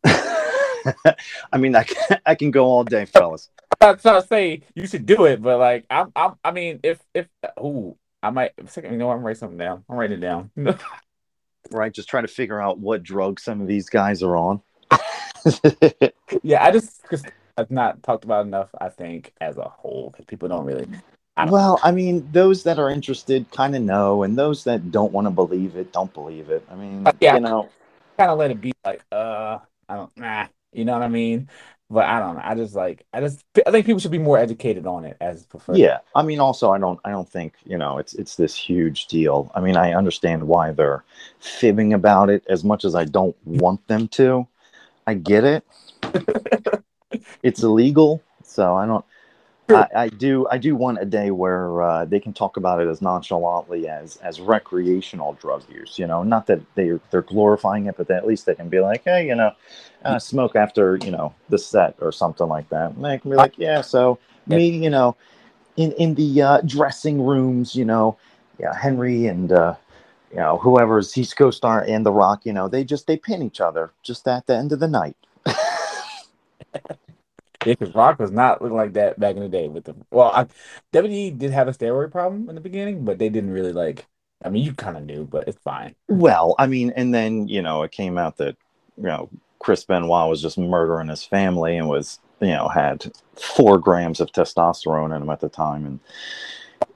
[1.52, 3.50] I mean, I can, I can go all day, fellas.
[3.82, 6.80] I'm not trying to say you should do it, but like I'm, I'm I mean,
[6.84, 7.28] if if
[7.60, 8.52] ooh, I might.
[8.68, 8.92] second.
[8.94, 9.84] You know, I'm writing something down.
[9.90, 10.52] I'm writing it down.
[11.72, 14.62] Right, just trying to figure out what drugs some of these guys are on.
[16.44, 17.24] yeah, I just because
[17.58, 18.70] I've not talked about enough.
[18.80, 20.88] I think as a whole, because people don't really.
[21.38, 24.92] I don't- Well, I mean, those that are interested kind of know, and those that
[24.92, 26.64] don't want to believe it don't believe it.
[26.70, 27.34] I mean, Uh, yeah.
[27.34, 27.70] you know,
[28.18, 29.58] kind of let it be like, uh,
[29.90, 31.50] I don't, nah, you know what I mean?
[31.90, 32.42] But I don't know.
[32.44, 35.46] I just like, I just, I think people should be more educated on it as
[35.46, 35.78] preferred.
[35.78, 36.00] yeah.
[36.16, 39.52] I mean, also, I don't, I don't think you know, it's it's this huge deal.
[39.54, 41.04] I mean, I understand why they're
[41.40, 44.48] fibbing about it as much as I don't want them to.
[45.06, 45.64] I get it.
[47.44, 49.06] it's illegal, so I don't.
[49.70, 50.48] I, I do.
[50.52, 54.18] I do want a day where uh, they can talk about it as nonchalantly as
[54.18, 55.98] as recreational drug use.
[55.98, 58.80] You know, not that they they're glorifying it, but that at least they can be
[58.80, 59.52] like, hey, you know,
[60.04, 62.92] uh, smoke after you know the set or something like that.
[62.92, 65.16] And they can be like, yeah, so me, you know,
[65.78, 68.18] in in the uh, dressing rooms, you know,
[68.60, 69.76] yeah, Henry and uh,
[70.30, 73.60] you know whoever's he's co-star and The Rock, you know, they just they pin each
[73.60, 75.18] other just at the end of the night.
[77.66, 80.32] Yeah, because Rock was not looking like that back in the day with the, well,
[80.34, 80.46] I,
[80.94, 84.06] WWE did have a steroid problem in the beginning, but they didn't really like,
[84.44, 85.96] I mean, you kind of knew, but it's fine.
[86.08, 88.56] Well, I mean, and then you know it came out that
[88.98, 93.80] you know Chris Benoit was just murdering his family and was you know had four
[93.80, 96.00] grams of testosterone in him at the time, and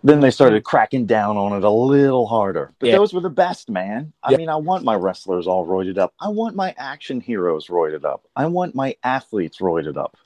[0.03, 2.71] then they started cracking down on it a little harder.
[2.79, 2.97] But Yeah.
[2.97, 4.13] those were the best, man.
[4.23, 4.37] I Yeah.
[4.37, 6.13] mean, I want my wrestlers all roided up.
[6.19, 8.27] I want my action heroes roided up.
[8.35, 10.17] I want my athletes roided up.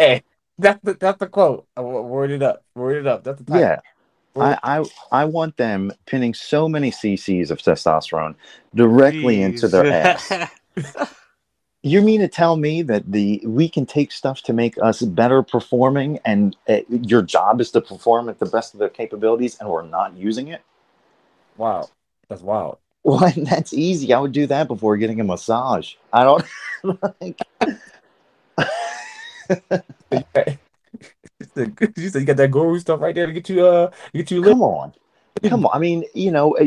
[0.00, 0.22] Hey,
[0.58, 1.66] That's the that's the quote.
[1.76, 2.64] Word it up.
[2.74, 3.22] Word it up.
[3.22, 3.60] That's the title.
[3.60, 3.80] Yeah.
[4.34, 8.34] I, I I want them pinning so many cc's of testosterone
[8.74, 10.32] directly into their ass.
[11.82, 15.42] You mean to tell me that the we can take stuff to make us better
[15.42, 19.66] performing, and uh, your job is to perform at the best of their capabilities, and
[19.66, 20.60] we're not using it?
[21.56, 21.88] Wow.
[22.28, 22.76] That's wild.
[23.02, 24.12] Well, that's easy.
[24.12, 25.94] I would do that before getting a massage.
[26.12, 26.44] I don't
[27.22, 27.40] like.
[31.56, 34.40] You said you got that guru stuff right there to get you uh get you
[34.40, 34.50] lit.
[34.50, 34.92] Come on,
[35.44, 35.72] come on.
[35.74, 36.66] I mean, you know, uh,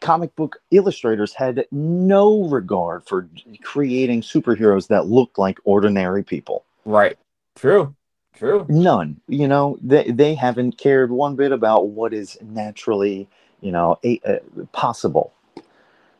[0.00, 3.28] comic book illustrators had no regard for
[3.62, 6.64] creating superheroes that looked like ordinary people.
[6.84, 7.16] Right.
[7.56, 7.94] True.
[8.36, 8.66] True.
[8.68, 9.20] None.
[9.28, 13.28] You know, they they haven't cared one bit about what is naturally,
[13.60, 15.32] you know, a, uh, possible.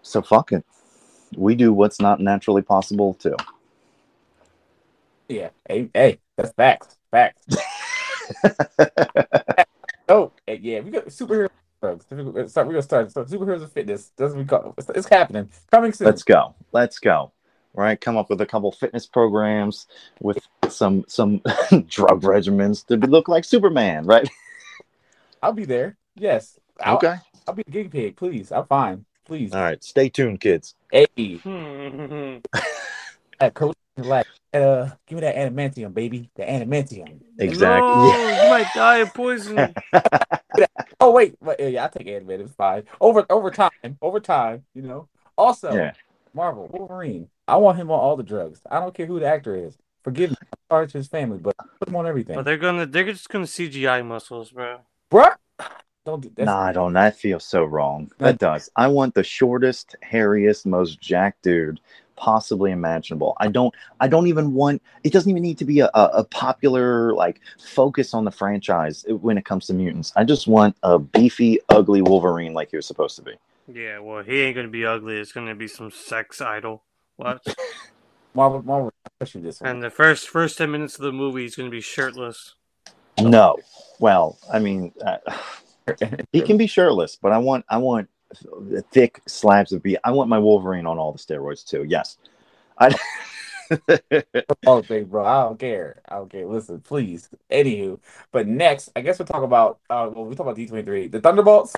[0.03, 0.65] So fuck it.
[1.37, 3.37] We do what's not naturally possible too.
[5.29, 5.51] Yeah.
[5.69, 6.97] Hey, hey, that's facts.
[7.11, 7.47] Facts.
[10.09, 11.49] oh, yeah, we got superhero
[11.81, 12.07] drugs.
[12.11, 12.67] We're gonna start.
[12.67, 13.13] We're gonna start.
[13.13, 14.11] So superheroes of fitness.
[14.17, 15.49] Doesn't we call it's, it's happening.
[15.71, 16.07] Coming soon.
[16.07, 16.55] Let's go.
[16.73, 17.33] Let's go.
[17.77, 19.89] Right, come up with a couple fitness programs
[20.21, 21.39] with some some
[21.89, 24.29] drug regimens to look like Superman, right?
[25.43, 25.97] I'll be there.
[26.15, 26.59] Yes.
[26.81, 27.17] I'll, Okay.
[27.49, 28.17] I'll be a guinea pig.
[28.17, 28.53] Please.
[28.53, 29.05] I'm fine.
[29.25, 29.53] Please.
[29.53, 29.83] All right.
[29.83, 30.77] Stay tuned, kids.
[30.93, 32.37] Hey, Hmm.
[33.41, 33.77] that coach.
[33.97, 36.31] Like, uh, give me that adamantium, baby.
[36.35, 37.21] The adamantium.
[37.39, 37.93] Exactly.
[37.93, 38.45] No, Yeah.
[38.45, 39.75] you might die of poison.
[41.01, 42.41] Oh wait, wait yeah, I take adamantium.
[42.47, 42.85] It's fine.
[43.01, 43.71] Over over time,
[44.01, 45.09] over time, you know.
[45.37, 45.93] Also, Yeah.
[46.33, 47.29] Marvel Wolverine.
[47.47, 48.61] I want him on all the drugs.
[48.71, 49.77] I don't care who the actor is.
[50.03, 50.37] Forgive me.
[50.53, 52.37] I'm sorry to his family, but put him on everything.
[52.37, 54.79] but they're gonna, they're just gonna CGI muscles, bro.
[55.11, 55.35] Bruh,
[56.05, 56.45] don't do that.
[56.45, 56.93] Nah, I don't.
[56.93, 58.11] That feels so wrong.
[58.19, 58.71] That does.
[58.77, 61.81] I want the shortest, hairiest, most jacked dude
[62.17, 63.37] possibly imaginable.
[63.39, 63.75] I don't.
[64.01, 64.83] I don't even want.
[65.03, 69.05] It doesn't even need to be a, a, a popular like focus on the franchise
[69.09, 70.13] when it comes to mutants.
[70.17, 73.33] I just want a beefy, ugly Wolverine like he was supposed to be.
[73.73, 75.17] Yeah, well, he ain't gonna be ugly.
[75.17, 76.83] It's gonna be some sex idol.
[77.17, 77.47] Watch.
[78.35, 79.71] Marvel, Marvel, especially this one.
[79.71, 82.55] and the first first ten minutes of the movie, he's gonna be shirtless.
[83.21, 83.57] No.
[84.01, 85.19] Well, I mean, uh,
[86.33, 87.65] he can be shirtless, but I want.
[87.69, 88.09] I want
[88.91, 89.99] thick slabs of beef.
[90.05, 91.85] I want my Wolverine on all the steroids too.
[91.85, 92.19] Yes.
[92.79, 92.95] I.
[94.67, 95.25] Oh, thing, bro.
[95.25, 96.03] I don't care.
[96.07, 96.47] I don't care.
[96.47, 97.31] Listen, please.
[97.51, 97.99] Anywho,
[98.31, 99.79] but next, I guess we'll talk about.
[99.89, 101.75] Uh, well, we talk about D twenty three, the Thunderbolts.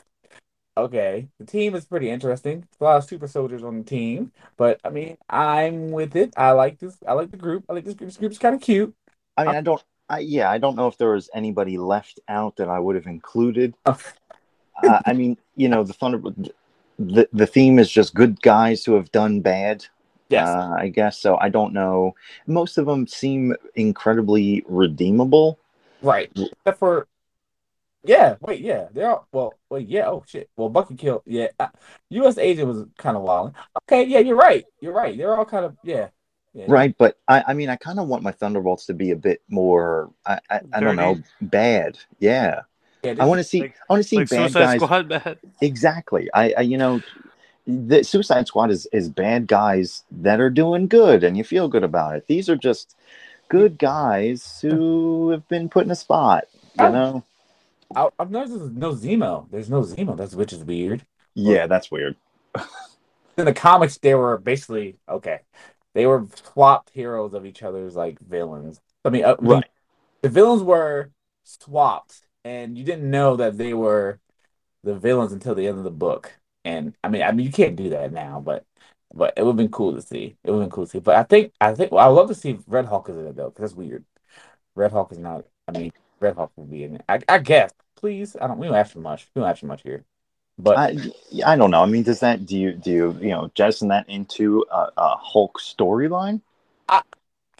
[0.76, 2.66] Okay, the team is pretty interesting.
[2.80, 6.34] A lot of super soldiers on the team, but I mean, I'm with it.
[6.36, 6.98] I like this.
[7.06, 7.64] I like the group.
[7.68, 8.08] I like this group.
[8.08, 8.94] This group's kind of cute.
[9.36, 9.82] I mean, I don't.
[10.08, 13.06] I, yeah, I don't know if there was anybody left out that I would have
[13.06, 13.74] included.
[13.86, 13.98] Oh.
[14.82, 16.20] uh, I mean, you know, the Thunder.
[16.98, 19.84] The the theme is just good guys who have done bad.
[20.28, 20.48] Yes.
[20.48, 21.36] Uh, I guess so.
[21.40, 22.14] I don't know.
[22.46, 25.58] Most of them seem incredibly redeemable.
[26.02, 26.30] Right.
[26.34, 27.06] Except for,
[28.02, 28.36] yeah.
[28.40, 28.60] Wait.
[28.60, 28.88] Yeah.
[28.92, 29.28] They're all.
[29.30, 29.54] Well.
[29.70, 29.88] Wait.
[29.88, 30.08] Yeah.
[30.08, 30.48] Oh shit.
[30.56, 31.22] Well, Bucky killed.
[31.26, 31.48] Yeah.
[31.60, 31.68] Uh,
[32.10, 32.38] U.S.
[32.38, 33.54] agent was kind of wild.
[33.82, 34.04] Okay.
[34.04, 34.20] Yeah.
[34.20, 34.64] You're right.
[34.80, 35.16] You're right.
[35.16, 35.76] They're all kind of.
[35.84, 36.08] Yeah.
[36.56, 36.64] Yeah.
[36.68, 39.42] Right, but I, I mean, I kind of want my Thunderbolts to be a bit
[39.48, 40.10] more.
[40.24, 41.98] I, I, I don't know, bad.
[42.18, 42.62] Yeah,
[43.02, 43.60] Yeah, I want to see.
[43.60, 44.80] like- I want to see like bad Suicide guys.
[44.80, 45.38] Squad bad.
[45.60, 46.30] Exactly.
[46.32, 47.02] I, I, you know,
[47.66, 51.84] the Suicide Squad is is bad guys that are doing good, and you feel good
[51.84, 52.26] about it.
[52.26, 52.96] These are just
[53.48, 56.44] good guys who have been put in a spot.
[56.78, 56.90] You Oh.
[56.92, 57.24] know.
[57.94, 59.46] I, I've noticed there's no Zemo.
[59.50, 60.16] There's no Zemo.
[60.16, 61.04] That's which is weird.
[61.34, 62.16] Yeah, that's weird.
[63.36, 65.40] In the comics, they were basically okay.
[65.96, 68.82] They were swapped heroes of each other's like villains.
[69.02, 69.64] I mean, uh, Right.
[70.20, 71.10] the villains were
[71.42, 74.20] swapped, and you didn't know that they were
[74.84, 76.34] the villains until the end of the book.
[76.66, 78.66] And I mean, I mean, you can't do that now, but
[79.14, 80.36] but it would have been cool to see.
[80.44, 80.98] It would have been cool to see.
[80.98, 83.28] But I think I think well, I would love to see Red Hulk is in
[83.28, 84.04] it though, because that's weird.
[84.74, 85.46] Red Hulk is not.
[85.66, 87.04] I mean, Red Hulk will be in it.
[87.08, 87.72] I, I guess.
[87.96, 88.58] Please, I don't.
[88.58, 89.28] We don't ask for much.
[89.34, 90.04] We don't ask for much here.
[90.58, 91.12] But I,
[91.44, 91.82] I don't know.
[91.82, 95.16] I mean, does that do you do you you know jettison that into a, a
[95.16, 96.40] Hulk storyline?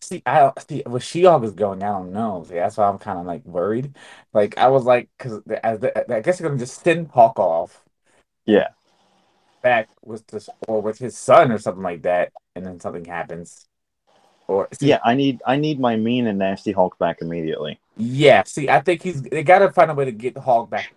[0.03, 1.83] See, I see where She-Hulk is going.
[1.83, 2.45] I don't know.
[2.49, 3.97] See, that's why I'm kind of like worried.
[4.33, 7.83] Like I was like, because as the, I guess they're gonna just send Hulk off
[8.47, 8.69] Yeah.
[9.63, 13.67] back with this or with his son or something like that, and then something happens.
[14.49, 17.81] Or see, Yeah, I need I need my mean and nasty Hulk back immediately.
[17.97, 18.43] yeah.
[18.47, 20.93] See, I think he's they got to find a way to get the Hulk back.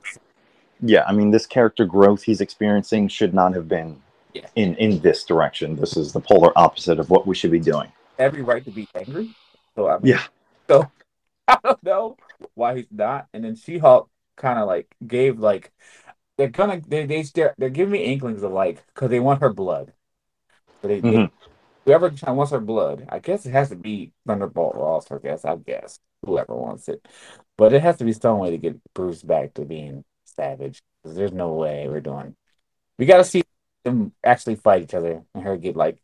[0.82, 4.02] Yeah, I mean this character growth he's experiencing should not have been
[4.34, 4.48] Yeah.
[4.56, 5.76] in in this direction.
[5.76, 7.92] This is the polar opposite of what we should be doing.
[8.18, 9.30] Every right to be angry.
[9.76, 10.24] So I mean, Yeah.
[10.70, 10.90] So
[11.48, 12.18] I don't know
[12.56, 13.28] why he's not.
[13.34, 15.72] And then She-Hulk kind of like gave like
[16.38, 19.52] they're gonna they they they're, they're giving me inklings of like because they want her
[19.54, 19.94] blood.
[20.82, 21.32] But they, they Mhm.
[21.86, 25.12] whoever wants her blood, I guess it has to be Thunderbolt Ross.
[25.12, 27.06] I guess I guess whoever wants it,
[27.58, 30.06] but it has to be some way to get Bruce back to being
[30.40, 30.82] savage.
[31.04, 32.36] Because there's no way we're doing.
[32.98, 33.44] We got to see
[33.84, 35.98] them actually fight each other and her get like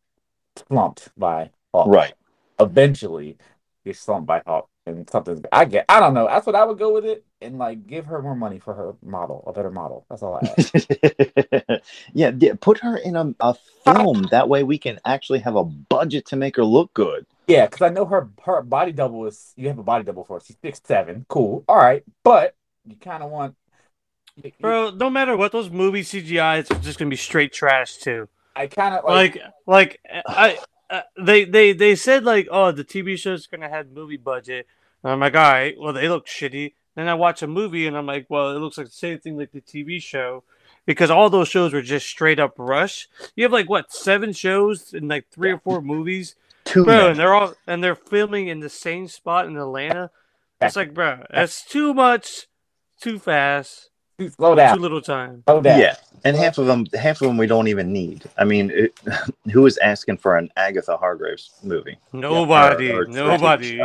[0.68, 1.88] slumped by Hulk.
[1.88, 2.14] Right.
[2.60, 3.38] Eventually,
[3.84, 5.44] get slumped by Hulk and something.
[5.52, 5.86] I get.
[5.90, 6.28] I don't know.
[6.28, 8.96] That's what I would go with it and like give her more money for her
[9.04, 10.06] model, a better model.
[10.10, 11.82] That's all I ask.
[12.14, 14.28] yeah, yeah, put her in a, a film.
[14.32, 17.26] That way we can actually have a budget to make her look good.
[17.48, 20.40] Yeah, because I know her her body double is you have a body double for
[20.40, 20.46] her.
[20.46, 22.56] She's six seven, cool, all right, but
[22.86, 23.56] you kind of want.
[24.60, 28.28] Bro, no matter what, those movie CGIs are just gonna be straight trash too.
[28.56, 30.58] I kind of like, Like, like I,
[30.90, 34.68] uh, they, they, they said like, oh, the TV show's gonna have movie budget.
[35.04, 36.74] And I'm like, all right, well, they look shitty.
[36.96, 39.38] Then I watch a movie and I'm like, well, it looks like the same thing
[39.38, 40.44] like the TV show,
[40.86, 43.10] because all those shows were just straight up rush.
[43.36, 47.20] You have like what seven shows and like three or four movies, Too bro, and
[47.20, 50.10] they're all and they're filming in the same spot in Atlanta.
[50.62, 52.48] It's like, bro, that's too much,
[53.02, 53.90] too fast,
[54.36, 54.76] slow down.
[54.76, 55.44] too down, little time.
[55.48, 55.80] slow down.
[55.80, 58.24] Yeah, and half of them, half of them we don't even need.
[58.38, 58.98] I mean, it,
[59.52, 61.98] who is asking for an Agatha Hargraves movie?
[62.14, 63.80] Nobody, Or- or- or nobody.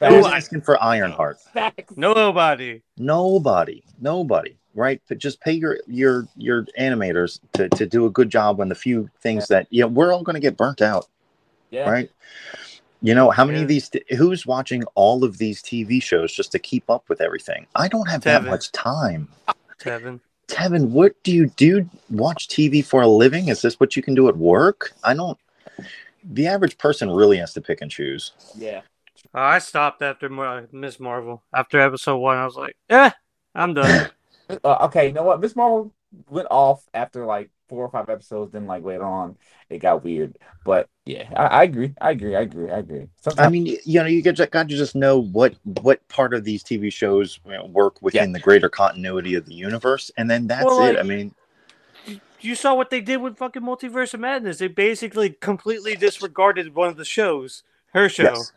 [0.00, 1.40] Who's asking for Ironheart?
[1.52, 1.94] Facts.
[1.96, 2.82] nobody.
[2.98, 5.02] Nobody, nobody, right?
[5.08, 8.76] But just pay your your your animators to, to do a good job on the
[8.76, 11.06] few things that you know we're all going to get burnt out,
[11.70, 12.10] Yeah, right?
[13.02, 13.62] You know how many Yeah.
[13.62, 13.90] of these?
[14.16, 17.66] Who's watching all of these TV shows just to keep up with everything?
[17.74, 19.28] I don't have that much time.
[19.78, 20.20] Tevin.
[20.48, 21.88] Tevin, what do you do?
[22.10, 23.48] Watch TV for a living?
[23.48, 24.92] Is this what you can do at work?
[25.04, 25.38] I don't.
[26.24, 28.32] The average person really has to pick and choose.
[28.56, 28.82] yeah.
[29.34, 31.42] Uh, I stopped after Mar- Miss Marvel.
[31.52, 33.10] After episode one, I was like, eh,
[33.54, 34.10] I'm done.
[34.64, 35.40] Uh, okay, you know what?
[35.42, 35.92] Miss Marvel
[36.30, 38.52] went off after like four or five episodes.
[38.52, 39.36] Then like later on,
[39.70, 40.36] it got weird.
[40.64, 41.94] But yeah, I, I agree.
[42.00, 42.36] I agree.
[42.36, 42.70] I agree.
[42.70, 43.06] I agree.
[43.20, 46.62] Sometimes I mean, you know, you got to just know what what part of these
[46.62, 50.98] TV shows work within the greater continuity of the universe, and then that's Well, it.
[50.98, 51.34] I mean,
[52.40, 54.58] you saw what they did with fucking Multiverse of Madness.
[54.58, 57.62] They basically completely disregarded one of the shows,
[57.92, 58.24] her show.
[58.24, 58.52] yes.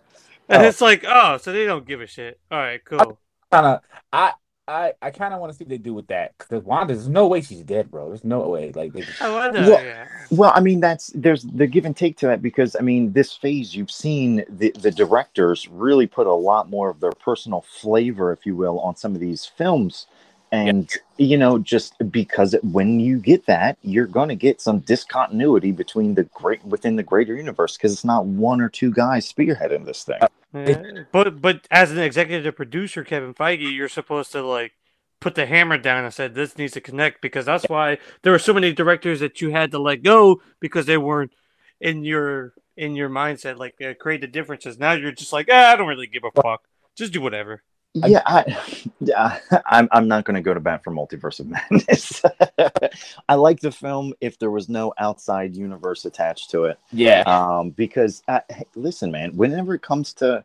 [0.49, 0.67] And Oh.
[0.67, 2.39] it's like, oh, so they don't give a shit.
[2.51, 3.17] All right, cool.
[3.51, 3.79] kind of
[4.11, 4.33] I
[4.67, 7.07] I I kind of want to see what they do with that because Wanda, there's
[7.07, 8.07] no way she's dead, bro.
[8.09, 8.71] There's no way.
[8.73, 10.07] Like they, I know, Well- yeah.
[10.29, 13.33] Well, I mean, that's there's the give and take to that because I mean, this
[13.33, 18.31] phase you've seen the the directors really put a lot more of their personal flavor,
[18.31, 20.07] if you will, on some of these films,
[20.51, 25.71] and you know, just because when you get that, you're going to get some discontinuity
[25.71, 29.85] between the great within the greater universe because it's not one or two guys spearheading
[29.85, 30.19] this thing.
[30.53, 31.03] Yeah.
[31.11, 34.73] But but as an executive producer, Kevin Feige, you're supposed to like
[35.21, 38.39] put the hammer down and said this needs to connect because that's why there were
[38.39, 41.31] so many directors that you had to let go because they weren't
[41.79, 44.77] in your in your mindset like uh, create the differences.
[44.77, 46.63] Now you're just like, ah, I don't really give a fuck.
[46.97, 47.63] Just do whatever.
[47.93, 48.57] Yeah, I,
[48.99, 52.23] yeah, I'm, I'm not going to go to bat for Multiverse of Madness.
[53.29, 56.79] I like the film if there was no outside universe attached to it.
[56.91, 60.43] yeah, um, because uh, hey, listen, man, whenever it comes to,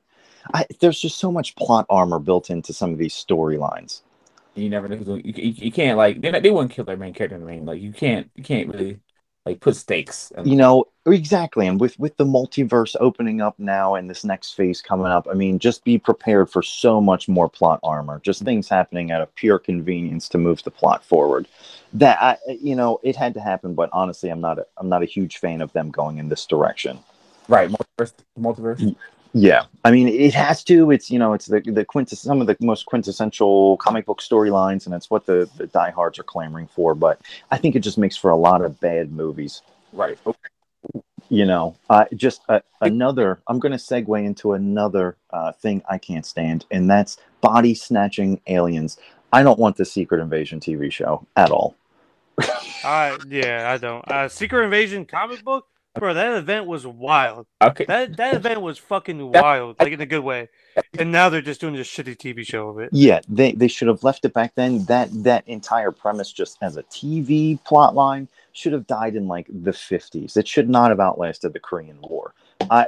[0.55, 4.03] I, there's just so much plot armor built into some of these storylines.
[4.55, 4.97] you never know.
[4.97, 7.65] You, you, you can't like they they wouldn't kill their main character in the main.
[7.65, 9.01] Like you can't you can't really
[9.47, 10.33] like put stakes.
[10.45, 14.83] You know exactly, and with with the multiverse opening up now and this next phase
[14.83, 18.21] coming up, I mean, just be prepared for so much more plot armor.
[18.25, 18.47] Just mm-hmm.
[18.47, 21.47] things happening out of pure convenience to move the plot forward.
[21.93, 25.03] That I, you know, it had to happen, but honestly, I'm not a, I'm not
[25.03, 26.99] a huge fan of them going in this direction.
[27.49, 28.97] right, multiverse, multiverse.
[29.39, 30.91] Yeah, I mean, it has to.
[30.91, 34.87] It's you know, it's the the quintess some of the most quintessential comic book storylines,
[34.87, 36.95] and it's what the the diehards are clamoring for.
[36.95, 37.21] But
[37.51, 39.61] I think it just makes for a lot of bad movies.
[39.93, 40.19] Right.
[41.29, 43.43] You know, uh, just uh, another.
[43.47, 48.41] I'm going to segue into another uh, thing I can't stand, and that's body snatching
[48.47, 48.97] aliens.
[49.35, 51.77] I don't want the Secret Invasion TV show at all.
[52.39, 54.11] I yeah, I don't.
[54.11, 55.67] Uh, Secret Invasion comic book,
[55.99, 56.15] bro.
[56.15, 57.47] That event was wild.
[57.63, 57.85] Okay.
[57.87, 60.49] That that event was fucking wild, like in a good way.
[60.99, 62.91] And now they're just doing this shitty TV show of it.
[62.93, 64.85] Yeah, they, they should have left it back then.
[64.85, 69.47] That that entire premise just as a TV plot line should have died in like
[69.49, 70.37] the 50s.
[70.37, 72.35] It should not have outlasted the Korean War.
[72.71, 72.87] I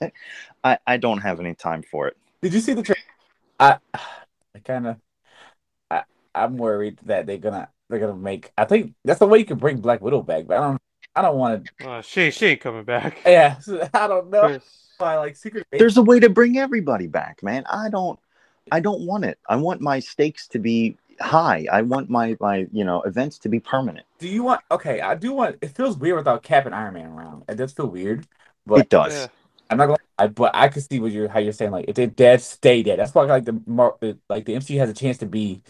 [0.64, 2.16] I, I don't have any time for it.
[2.42, 3.00] Did you see the trailer?
[3.58, 3.78] I
[4.54, 4.96] I kind of
[5.90, 6.02] I
[6.34, 8.52] I'm worried that they're gonna they're gonna make.
[8.56, 10.79] I think that's the way you can bring Black Widow back, but I don't
[11.14, 11.88] I don't want to.
[11.88, 13.18] Uh, she she ain't coming back.
[13.26, 14.60] Yeah, so I don't know.
[14.98, 17.64] Why like Secret There's a way to bring everybody back, man.
[17.70, 18.18] I don't
[18.70, 19.38] I don't want it.
[19.48, 21.66] I want my stakes to be high.
[21.70, 24.06] I want my my you know events to be permanent.
[24.18, 24.60] Do you want?
[24.70, 25.56] Okay, I do want.
[25.62, 27.44] It feels weird without Cap and Iron Man around.
[27.48, 28.26] It does feel weird,
[28.66, 29.14] but it does.
[29.14, 29.26] Yeah.
[29.70, 29.98] I'm not gonna.
[30.18, 31.70] I, but I can see what you're how you're saying.
[31.70, 32.98] Like if they're dead, stay dead.
[32.98, 35.62] That's why like the mar- the- like the MCU has a chance to be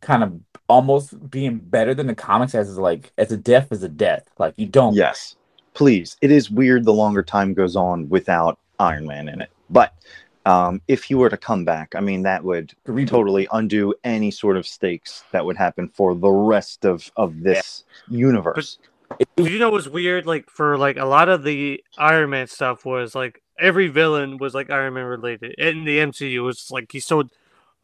[0.00, 3.82] kind of almost being better than the comics as is like as a death is
[3.82, 4.24] a death.
[4.38, 4.94] Like you don't.
[4.94, 5.36] Yes,
[5.74, 6.16] please.
[6.20, 9.94] It is weird the longer time goes on without Iron Man in it, but.
[10.46, 13.08] Um, if he were to come back, I mean, that would Reboot.
[13.08, 17.84] totally undo any sort of stakes that would happen for the rest of of this
[18.08, 18.78] universe.
[19.36, 20.26] Did you know what's weird?
[20.26, 24.54] Like for like a lot of the Iron Man stuff was like every villain was
[24.54, 25.54] like Iron Man related.
[25.58, 27.30] In the MCU, it was like he's sold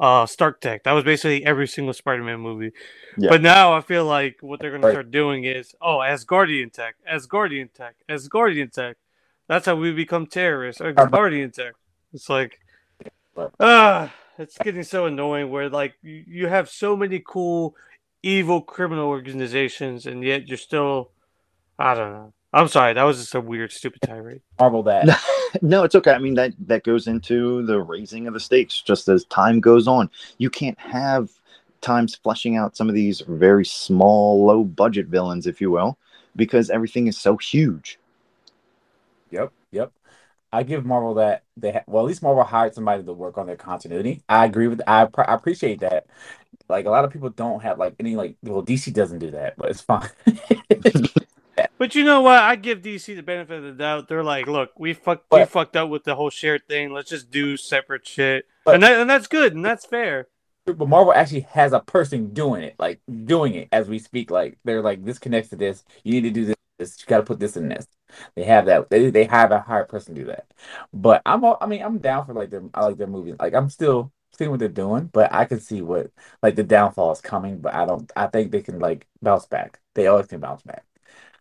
[0.00, 0.84] uh Stark Tech.
[0.84, 2.72] That was basically every single Spider-Man movie.
[3.16, 3.30] Yeah.
[3.30, 4.92] But now I feel like what they're gonna Right.
[4.92, 8.96] start doing is oh Asgardian Tech, Asgardian Tech, Asgardian Tech.
[9.48, 10.80] That's how we become terrorists.
[10.80, 11.74] Asgardian Tech.
[12.12, 12.60] It's like
[13.60, 15.50] ah, it's getting so annoying.
[15.50, 17.76] Where like you have so many cool
[18.22, 21.10] evil criminal organizations, and yet you're still
[21.78, 22.32] I don't know.
[22.54, 24.40] I'm sorry, that was just a weird, stupid tirade.
[24.60, 25.20] Marvel that.
[25.62, 26.12] no, it's okay.
[26.12, 29.88] I mean that that goes into the raising of the stakes just as time goes
[29.88, 30.08] on.
[30.38, 31.30] You can't have
[31.80, 35.98] times fleshing out some of these very small, low budget villains, if you will,
[36.36, 37.98] because everything is so huge.
[39.32, 39.92] Yep, yep.
[40.52, 43.46] I give Marvel that they ha- well at least Marvel hired somebody to work on
[43.48, 44.22] their continuity.
[44.28, 46.06] I agree with I, pr- I appreciate that.
[46.68, 49.56] Like a lot of people don't have like any like well DC doesn't do that,
[49.56, 50.08] but it's fine.
[51.76, 52.38] But you know what?
[52.40, 54.08] I give DC the benefit of the doubt.
[54.08, 56.92] They're like, look, we fucked, we fucked up with the whole shared thing.
[56.92, 60.28] Let's just do separate shit, But- and that, and that's good and that's fair.
[60.66, 64.30] but Marvel actually has a person doing it, like doing it as we speak.
[64.30, 65.84] Like they're like this connects to this.
[66.04, 66.56] You need to do this.
[66.78, 67.00] this.
[67.00, 67.86] You got to put this in this.
[68.36, 68.88] They have that.
[68.88, 70.46] They they have a hired person do that.
[70.92, 73.34] But I'm all, I mean I'm down for like their I like their movies.
[73.40, 76.10] Like I'm still seeing what they're doing, but I can see what
[76.42, 77.58] like the downfall is coming.
[77.58, 78.10] But I don't.
[78.16, 79.80] I think they can like bounce back.
[79.94, 80.84] They always can bounce back.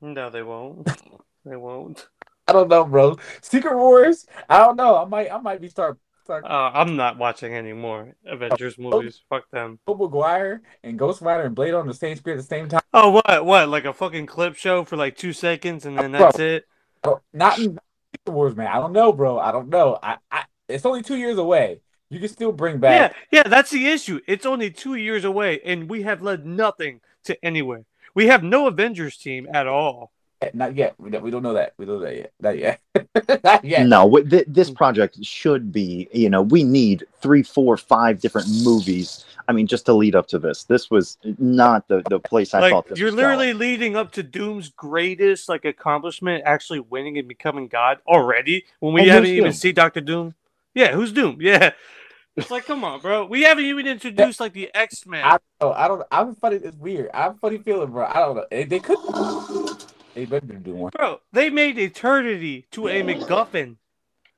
[0.03, 0.85] No, they won't.
[1.45, 2.09] they won't.
[2.45, 3.17] I don't know, bro.
[3.41, 4.25] Secret Wars.
[4.49, 4.97] I don't know.
[4.97, 5.31] I might.
[5.31, 6.43] I might be start start.
[6.43, 9.21] Uh, I'm not watching any more Avengers movies.
[9.29, 9.79] Fuck them.
[9.87, 12.81] Tobey Maguire and Ghost Rider and Blade on the same screen at the same time.
[12.93, 13.45] Oh, what?
[13.45, 13.69] What?
[13.69, 16.65] Like a fucking clip show for like two seconds and then that's it?
[17.01, 17.79] Bro, not in
[18.13, 18.67] Secret Wars, man.
[18.67, 19.39] I don't know, bro.
[19.39, 19.99] I don't know.
[20.03, 21.79] I, I it's only two years away.
[22.09, 22.91] You can still bring back.
[22.91, 23.15] Yeah, back.
[23.31, 23.43] yeah.
[23.43, 24.19] That's the issue.
[24.27, 27.85] It's only two years away, and we have led nothing to anywhere.
[28.15, 30.11] We have no Avengers team at all.
[30.41, 30.93] Eh, not yet.
[30.97, 31.73] We don't, we don't know that.
[31.77, 32.31] We don't know that yet.
[32.41, 33.43] Not yet.
[33.43, 33.87] not yet.
[33.87, 39.23] No, th- this project should be, you know, we need three, four, five different movies.
[39.47, 40.63] I mean, just to lead up to this.
[40.65, 43.57] This was not the, the place I like thought this you're was literally going.
[43.59, 48.65] leading up to Doom's greatest like accomplishment, actually winning and becoming God already.
[48.79, 50.33] When we And haven't even seen Doctor Doom.
[50.73, 51.37] Yeah, who's Doom?
[51.41, 51.71] Yeah.
[52.35, 53.25] It's like, come on, bro.
[53.25, 55.23] We haven't even introduced like the X Men.
[55.23, 55.41] I don't.
[55.61, 55.73] know.
[55.73, 56.03] I don't.
[56.11, 56.55] I'm funny.
[56.57, 57.11] It's weird.
[57.13, 58.05] I'm funny feeling, bro.
[58.05, 58.45] I don't know.
[58.49, 58.97] They, they could.
[60.15, 60.91] They better do one.
[60.95, 63.77] Bro, they made eternity to a MacGuffin.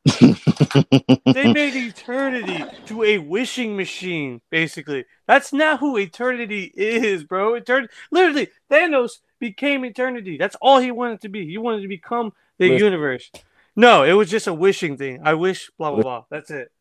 [1.36, 5.04] They made eternity to a wishing machine, basically.
[5.28, 7.56] That's not who eternity is, bro.
[7.56, 10.38] Eternity literally Thanos became eternity.
[10.38, 11.46] That's all he wanted to be.
[11.46, 12.86] He wanted to become the Listen.
[12.86, 13.32] universe.
[13.76, 15.20] No, it was just a wishing thing.
[15.24, 16.24] I wish blah blah blah.
[16.30, 16.72] That's it.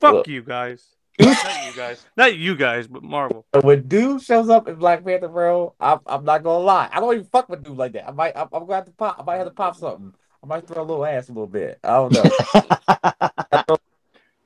[0.00, 0.84] Fuck you guys.
[1.20, 2.06] Not you guys.
[2.16, 3.44] Not you guys, but Marvel.
[3.62, 6.88] When Dude shows up in Black Panther, bro, I'm, I'm not gonna lie.
[6.92, 8.08] I don't even fuck with Dude like that.
[8.08, 8.36] I might.
[8.36, 9.16] I'm, I'm gonna have to pop.
[9.18, 10.14] I might have to pop something.
[10.42, 11.78] I might throw a little ass a little bit.
[11.82, 13.76] I don't know.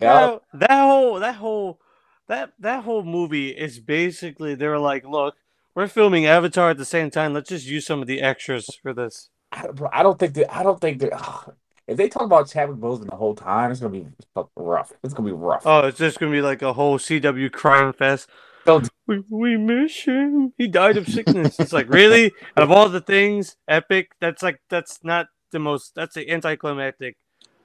[0.00, 1.80] Yeah, I don't- Bro, that whole that whole
[2.26, 5.36] that that whole movie is basically they were like, look,
[5.76, 7.32] we're filming Avatar at the same time.
[7.34, 9.28] Let's just use some of the extras for this.
[9.52, 10.52] I, bro, I don't think that.
[10.52, 11.12] I don't think that.
[11.12, 11.54] ugh,
[11.88, 14.06] if they talk about Chadwick Boseman the whole time, it's gonna be
[14.56, 14.92] rough.
[15.02, 15.62] It's gonna be rough.
[15.66, 18.28] Oh, it's just gonna be like a whole CW crime fest.
[18.64, 20.52] Don't- We, we miss him.
[20.56, 21.58] He died of sickness.
[21.58, 24.12] it's like really, out of all the things, epic.
[24.20, 25.94] That's like that's not the most.
[25.96, 27.16] That's the anticlimactic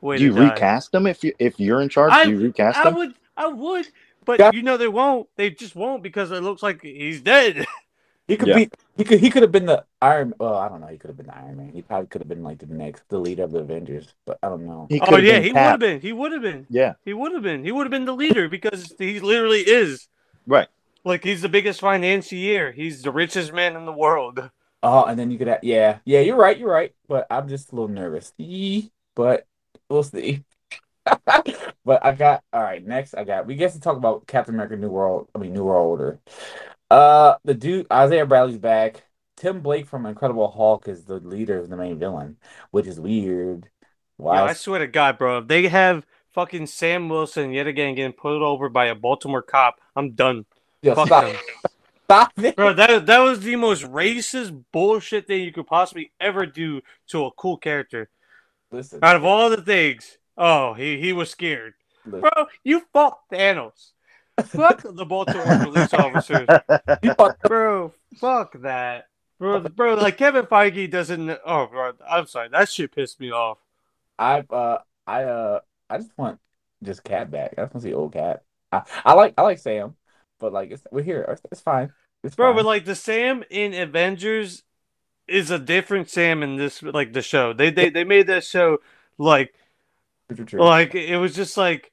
[0.02, 0.50] way do you to die.
[0.50, 2.12] recast them if you if you're in charge?
[2.12, 2.96] I- do you recast I them?
[2.96, 3.88] would, I would,
[4.26, 4.52] but Yeah.
[4.52, 5.30] you know they won't.
[5.38, 7.66] They just won't because it looks like he's dead.
[8.28, 8.56] He could Yeah.
[8.56, 8.70] be.
[8.98, 9.20] He could.
[9.20, 10.34] He could have been the Iron.
[10.40, 10.88] Well, I don't know.
[10.88, 11.72] He could have been the Iron Man.
[11.72, 14.14] He probably could have been like the next, the leader of the Avengers.
[14.26, 14.88] But I don't know.
[14.90, 16.02] He oh could've yeah, he would have been.
[16.02, 16.68] He would have been.
[16.70, 17.64] Yeah, He would have been.
[17.64, 20.08] He would have been the leader because he literally is.
[20.46, 20.68] right.
[21.06, 22.72] Like he's the biggest financier.
[22.74, 24.50] He's the richest man in the world.
[24.84, 25.48] Oh, and then you could.
[25.48, 26.20] Have, yeah, yeah.
[26.20, 26.58] You're right.
[26.58, 26.94] You're right.
[27.08, 28.34] But I'm just a little nervous.
[28.38, 29.46] Yee, But
[29.90, 30.44] we'll see.
[31.86, 32.86] but I got all right.
[32.86, 33.46] Next, I got.
[33.48, 35.30] We get to talk about Captain America: New World.
[35.34, 36.20] I mean, New World Order.
[36.90, 39.04] Uh, the dude Isaiah Bradley's back.
[39.36, 42.38] Tim Blake from Incredible Hulk is the leader of the main villain,
[42.72, 43.70] which is weird.
[44.18, 44.38] Why?
[44.38, 45.40] Yeah, I swear to God, bro.
[45.40, 49.80] If they have fucking Sam Wilson yet again getting pulled over by a Baltimore cop,
[49.96, 50.46] I'm done.
[50.82, 51.36] Yo, Fuck stop.
[52.06, 52.56] Stop it.
[52.56, 57.26] Bro, that that was the most racist bullshit thing you could possibly ever do to
[57.26, 58.10] a cool character.
[58.72, 61.74] Listen, Out of all the things, oh, he, he was scared.
[62.06, 62.22] listen.
[62.22, 63.92] Bro, you fought Thanos.
[64.46, 66.48] Fuck the Baltimore police officers.
[67.02, 67.16] You.
[67.48, 69.08] Bro, fuck that.
[69.40, 71.30] Bro, bro, like Kevin Feige doesn't.
[71.46, 72.50] Oh, bro, I'm sorry.
[72.50, 73.60] That shit pissed me off.
[74.18, 75.60] I uh I uh
[75.90, 76.40] I just want
[76.84, 77.54] just Cap back.
[77.58, 78.44] I just want to see old Cap.
[78.72, 79.96] I, I like I like Sam,
[80.40, 81.38] but like it's, we're here.
[81.52, 81.92] It's, fine.
[82.24, 82.56] It's Bro, fine.
[82.58, 84.64] but like the Sam in Avengers
[85.28, 87.54] is a different Sam in this, like the show.
[87.54, 88.80] They they they made that show
[89.20, 89.54] like
[90.54, 91.92] like it was just like,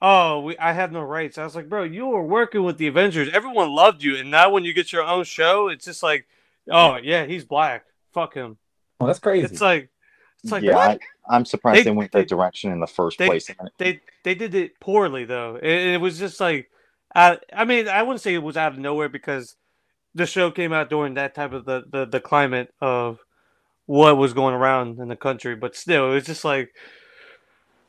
[0.00, 1.38] oh, we I have no rights.
[1.38, 3.28] I was like, bro, you were working with the Avengers.
[3.32, 6.26] Everyone loved you, and now when you get your own show, it's just like,
[6.70, 7.84] oh yeah, he's black.
[8.12, 8.56] Fuck him.
[9.00, 9.44] oh, that's crazy.
[9.46, 9.88] It's like,
[10.42, 11.00] it's like yeah, what?
[11.28, 13.50] I, I'm surprised They- they, went they- that direction in the first they- place.
[13.78, 15.56] they they did it poorly though.
[15.56, 16.70] It, it was just like,
[17.14, 19.56] I I mean, I wouldn't say it was out of nowhere because
[20.14, 23.18] the show came out during that type of the the, the climate of
[23.86, 26.74] what was going around in the country, but still, it was just like,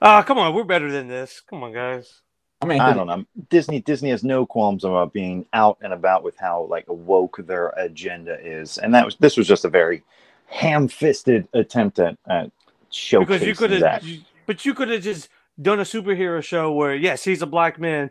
[0.01, 1.41] ah, come on, we're better than this.
[1.41, 2.21] Come on, guys.
[2.61, 3.23] I mean, I don't know.
[3.49, 7.69] Disney Disney has no qualms about being out and about with how like woke their
[7.77, 10.03] agenda is, and that was this was just a very
[10.47, 12.51] ham-fisted attempt at, at
[12.91, 14.03] showcasing Because you could that.
[14.03, 15.29] have, but you could have just
[15.61, 18.09] done a superhero show where yes, he's a black man,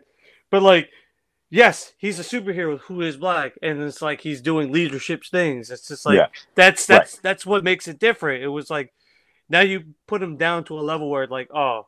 [0.49, 0.89] but like.
[1.51, 5.71] Yes, he's a superhero who is black, and it's like he's doing leadership things.
[5.71, 6.27] It's just like Yeah.
[6.53, 8.43] that's that's that's what makes it different.
[8.43, 8.93] It was like
[9.49, 11.87] now you put him down to a level where like oh,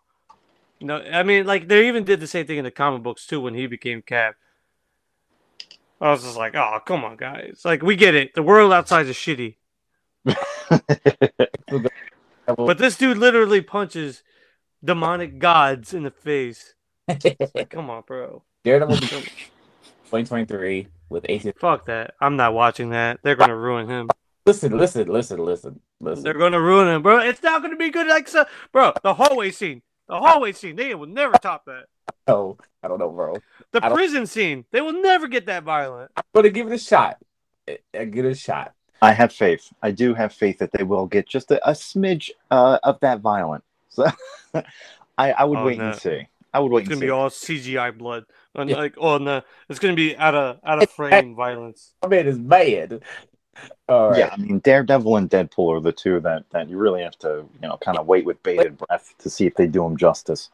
[0.79, 3.25] you know, I mean like they even did the same thing in the comic books
[3.25, 4.35] too when he became Cap.
[5.99, 8.33] I was just like, oh come on guys, like we get it.
[8.33, 9.55] The world outside is shitty,
[12.47, 14.23] but this dude literally punches
[14.83, 16.73] demonic gods in the face.
[17.07, 18.43] Like, come on, bro.
[18.63, 21.51] Daredevil 2023 with AC.
[21.57, 22.13] Fuck that.
[22.19, 23.19] I'm not watching that.
[23.23, 24.09] They're gonna ruin him.
[24.45, 26.23] Listen, listen, listen, listen, listen.
[26.23, 27.19] They're gonna ruin him, bro.
[27.19, 28.07] It's not gonna be good.
[28.07, 28.93] Like so, bro.
[29.03, 29.81] The hallway scene.
[30.07, 30.75] The hallway scene.
[30.75, 31.85] They will never top that.
[32.27, 33.35] Oh, I don't know, bro.
[33.71, 34.65] The I don't- prison scene.
[34.71, 36.11] They will never get that violent.
[36.33, 37.17] I'm give it a shot.
[37.69, 38.73] I, I give it a shot.
[39.03, 39.71] I have faith.
[39.81, 43.19] I do have faith that they will get just a, a smidge uh, of that
[43.21, 43.63] violent.
[43.89, 44.07] So
[45.17, 45.89] I, I would Oh, wait no.
[45.91, 46.27] and see.
[46.53, 47.05] I would wait It's and gonna see.
[47.05, 47.29] be all
[47.79, 48.25] CGI blood.
[48.55, 48.75] And Yeah.
[48.77, 51.93] like oh no, it's gonna be out of out of frame violence.
[52.03, 53.01] I mean, it's bad.
[53.89, 54.19] All right.
[54.19, 57.45] Yeah, I mean Daredevil and Deadpool are the two that, that you really have to
[57.61, 60.49] you know kind of wait with bated breath to see if they do them justice.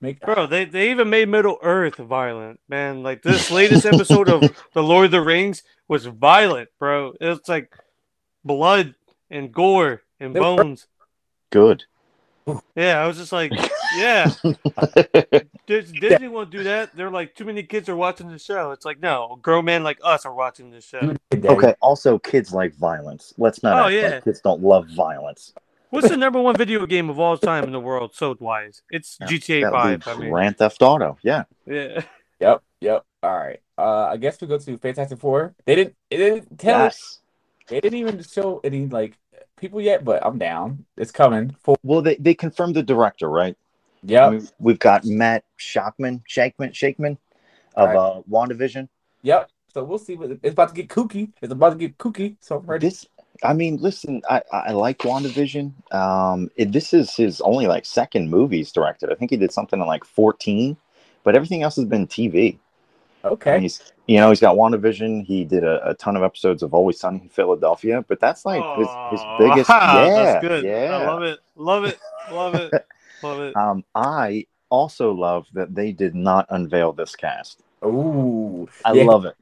[0.00, 3.02] Make Bro, they, they even made Middle Earth violent, man.
[3.02, 4.42] Like this latest episode of
[4.74, 7.14] The Lord of the Rings was violent, bro.
[7.20, 7.74] It's like
[8.44, 8.94] blood
[9.30, 10.86] and gore and They were- bones.
[11.50, 11.84] Good.
[12.76, 13.52] Yeah, I was just like,
[13.96, 14.30] yeah.
[15.66, 16.94] Disney won't do that.
[16.94, 18.70] They're like, too many kids are watching the show.
[18.70, 21.16] It's like, no, grown men like us are watching this show.
[21.32, 21.74] Okay.
[21.80, 23.34] Also, kids like violence.
[23.36, 23.78] Let's not.
[23.78, 24.08] Oh, act yeah.
[24.10, 25.54] like kids don't love violence.
[25.90, 28.82] What's the number one video game of all time in the world, sold wise?
[28.90, 30.16] It's Yeah, GTA That would 5.
[30.16, 31.16] I mean, Grand Theft Auto.
[31.22, 31.44] Yeah.
[31.64, 32.02] yeah.
[32.40, 32.62] Yep.
[32.80, 33.04] Yep.
[33.22, 33.60] All right.
[33.78, 35.54] Uh, I guess we go to Fantastic Four.
[35.64, 35.96] They didn't.
[36.10, 36.84] It didn't tell.
[36.84, 37.20] Yes.
[37.68, 39.16] They didn't even show any like
[39.56, 40.84] people yet, but I'm down.
[40.96, 41.56] It's coming.
[41.62, 43.56] For Well, they, they confirmed the director, right?
[44.02, 44.30] Yeah.
[44.30, 47.18] We've, we've got Matt Shakman, Shakman, Shakeman
[47.74, 47.96] of Right.
[47.96, 48.88] uh, WandaVision.
[49.22, 49.50] Yep.
[49.72, 50.14] So we'll see.
[50.16, 51.32] What it's about to get kooky.
[51.42, 52.36] It's about to get kooky.
[52.40, 52.86] So I'm ready.
[52.86, 53.06] This,
[53.42, 55.94] I mean, listen, I, I like WandaVision.
[55.94, 59.12] Um, it, this is his only like second movie he's directed.
[59.12, 60.76] I think he did something in like 14,
[61.24, 62.58] but everything else has been TV.
[63.32, 63.54] Okay.
[63.54, 65.24] And he's, you know, he's got WandaVision.
[65.24, 68.62] He did a, a ton of episodes of Always Sunny in Philadelphia, but that's like
[68.76, 69.70] his, his Aw, biggest.
[69.70, 70.64] Yeah, that's good.
[70.64, 70.96] yeah.
[70.96, 71.38] I love it.
[71.56, 71.98] Love it.
[72.30, 72.72] Love it.
[73.22, 73.56] Love it.
[73.56, 77.62] Um, I also love that they did not unveil this cast.
[77.84, 78.68] Ooh.
[78.84, 79.04] I Yeah.
[79.04, 79.36] love it.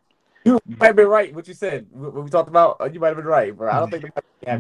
[0.45, 1.35] You might have been right.
[1.35, 1.87] What you said.
[1.91, 2.77] What we talked about.
[2.81, 3.71] uh, You might have been right, bro.
[3.71, 4.05] I don't think.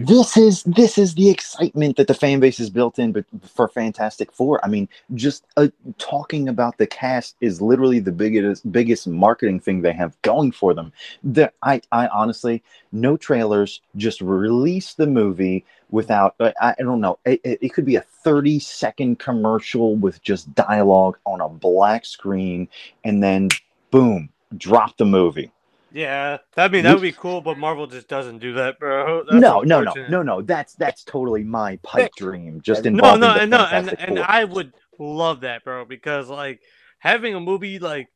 [0.06, 3.68] This is this is the excitement that the fan base is built in, but for
[3.68, 5.68] Fantastic Four, I mean, just uh,
[5.98, 10.72] talking about the cast is literally the biggest biggest marketing thing they have going for
[10.72, 10.90] them.
[11.22, 12.62] The, I I honestly,
[12.92, 16.34] no trailers, just release the movie without.
[16.40, 17.18] I, I don't know.
[17.26, 22.06] It, it, it could be a thirty second commercial with just dialogue on a black
[22.06, 22.68] screen,
[23.04, 23.50] and then
[23.90, 25.50] boom, drop the movie.
[25.94, 29.22] Yeah, I mean that would be cool, but Marvel just doesn't do that, bro.
[29.22, 30.42] That's no, no, no, no, no.
[30.42, 32.60] That's that's totally my pipe dream.
[32.62, 35.84] Just No, no, no, the and no, and, Fantastic and I would love that, bro,
[35.84, 36.62] because like
[36.98, 38.08] having a movie like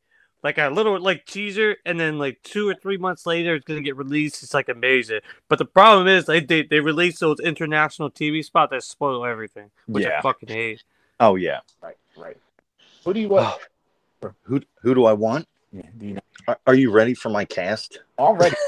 [0.43, 3.81] like a little like teaser, and then like two or three months later it's gonna
[3.81, 4.43] get released.
[4.43, 5.21] It's like amazing.
[5.49, 9.71] But the problem is they they, they release those international TV spots that spoil everything,
[9.87, 10.83] which I fucking hate.
[11.21, 11.61] Oh yeah.
[11.81, 11.97] Right.
[12.17, 12.37] Right.
[13.05, 13.61] Who do you want?
[14.43, 15.47] Who who do I want?
[15.73, 16.21] Yeah, you know?
[16.47, 18.01] Are, are you ready for my cast?
[18.19, 18.57] Already.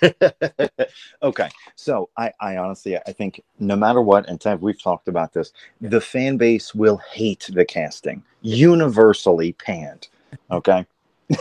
[1.22, 5.32] okay, so I, I honestly, I think no matter what, and Tev, we've talked about
[5.32, 10.08] this, the fan base will hate the casting, universally panned.
[10.50, 10.86] Okay.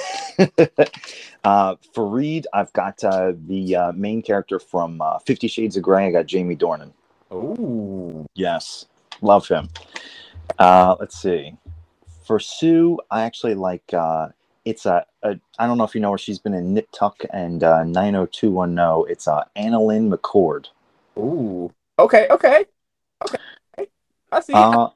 [1.43, 5.84] uh, for Reed, I've got uh, the uh, main character from uh, Fifty Shades of
[5.84, 6.07] Grey.
[6.07, 6.91] I got Jamie Dornan.
[7.32, 8.86] Oh, Yes,
[9.22, 9.70] love him.
[10.57, 11.55] Uh, let's see.
[12.26, 13.93] For Sue, I actually like.
[13.93, 14.30] Uh,
[14.70, 15.39] it's a, a.
[15.57, 16.17] I don't know if you know her.
[16.17, 19.11] She's been in Nip Tuck and uh, 90210.
[19.11, 20.67] It's uh, AnnaLynne McCord.
[21.17, 21.74] Ooh.
[21.97, 22.28] Okay.
[22.30, 22.65] Okay.
[23.24, 23.38] Okay.
[24.32, 24.53] I see.
[24.53, 24.89] Uh,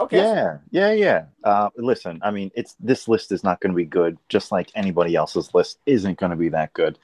[0.00, 0.18] okay.
[0.18, 1.24] Yeah, yeah, yeah.
[1.44, 4.70] Uh, listen, I mean, it's this list is not going to be good, just like
[4.74, 6.98] anybody else's list isn't going to be that good.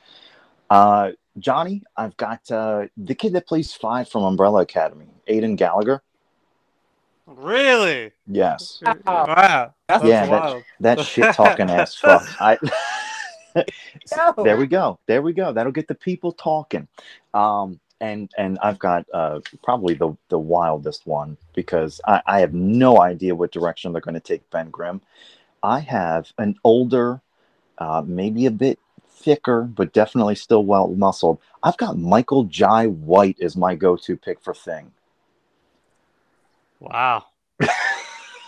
[0.70, 6.02] Uh, Johnny, I've got uh, the kid that plays Five from Umbrella Academy, Aidan Gallagher.
[7.26, 8.10] Really?
[8.26, 9.74] Yes, Wow.
[9.89, 10.64] That's Yeah, that- wild.
[10.80, 12.26] that shit talking ass fuck.
[12.41, 12.59] I.
[14.16, 14.34] No.
[14.45, 15.01] there we go.
[15.07, 15.53] There we go.
[15.53, 16.86] That'll get the people talking.
[17.34, 22.55] Um, and and I've got uh, probably the the wildest one because I, I have
[22.55, 25.01] no idea what direction they're going to take Ben Grimm.
[25.62, 27.20] I have an older,
[27.78, 28.78] uh, maybe a bit
[29.11, 31.41] thicker, but definitely still well muscled.
[31.64, 34.93] I've got Michael Jai White as my go-to pick for Thing.
[36.78, 37.24] Wow.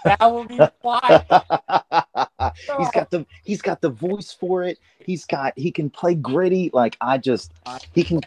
[0.04, 1.22] That will be wild.
[2.78, 4.78] he's got the he's got the voice for it.
[5.04, 6.70] He's got he can play gritty.
[6.72, 7.52] Like I just
[7.94, 8.20] he can.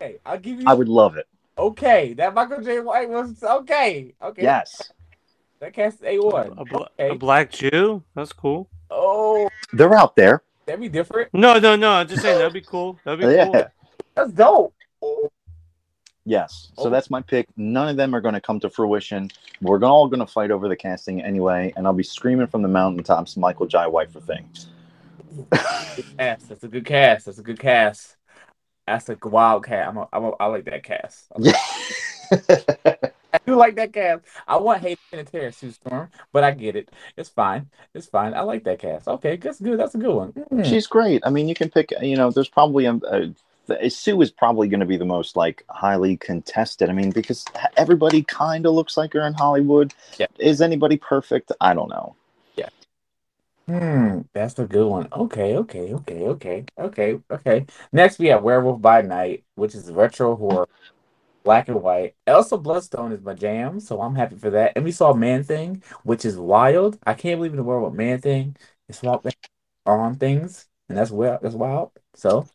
[0.00, 0.64] Okay, I'll give you.
[0.66, 1.26] I would love it.
[1.58, 4.14] Okay, that Michael Jai White was okay.
[4.22, 4.42] Okay.
[4.42, 4.92] Yes,
[5.60, 6.52] That cast a one.
[6.58, 7.10] A, bla- Okay.
[7.10, 8.02] a black Jew?
[8.14, 8.68] That's cool.
[8.90, 10.42] Oh, they're out there.
[10.66, 11.32] that'd be different.
[11.32, 11.92] No, no, no.
[11.92, 12.98] I'm just saying that'd be cool.
[13.04, 13.44] That'd be Yeah.
[13.46, 13.64] cool.
[14.14, 14.74] That's dope.
[15.02, 15.30] Oh,
[16.28, 16.72] Yes.
[16.76, 16.90] So Oh.
[16.90, 17.46] that's my pick.
[17.56, 19.30] None of them are going to come to fruition.
[19.62, 22.68] We're all going to fight over the casting anyway, and I'll be screaming from the
[22.68, 24.66] mountaintops, Michael Jai White for things.
[26.18, 26.48] cast.
[26.48, 27.26] That's a good cast.
[27.26, 28.16] That's a good cast.
[28.88, 29.88] That's a wild cast.
[29.88, 31.26] I'm a, I'm a, I like that cast.
[32.32, 34.24] I do like that cast.
[34.48, 36.90] I want Hayden Panettiere Sue Storm, but I get it.
[37.16, 37.68] It's fine.
[37.94, 38.34] It's fine.
[38.34, 39.06] I like that cast.
[39.06, 39.78] Okay, that's good.
[39.78, 40.32] That's a good one.
[40.32, 40.64] Mm.
[40.64, 41.22] She's great.
[41.24, 41.92] I mean, you can pick.
[42.00, 43.32] You know, there's probably a, a
[43.66, 46.88] the- Sue is probably going to be the most like highly contested.
[46.88, 47.44] I mean, because
[47.76, 49.94] everybody kind of looks like her in Hollywood.
[50.18, 50.26] Yeah.
[50.38, 51.52] Is anybody perfect?
[51.60, 52.16] I don't know.
[52.56, 52.68] Yeah.
[53.66, 55.08] Hmm, that's a good one.
[55.12, 57.66] Okay, okay, okay, okay, okay, okay.
[57.92, 60.68] Next, we have Werewolf by Night, which is retro horror,
[61.44, 62.14] black and white.
[62.26, 64.72] Elsa Bloodstone is my jam, so I'm happy for that.
[64.76, 66.98] And we saw Man Thing, which is wild.
[67.06, 68.56] I can't believe in the world with Man Thing
[68.88, 69.26] and Swamp
[69.86, 71.92] on things, and that's well, that's wild.
[72.14, 72.48] So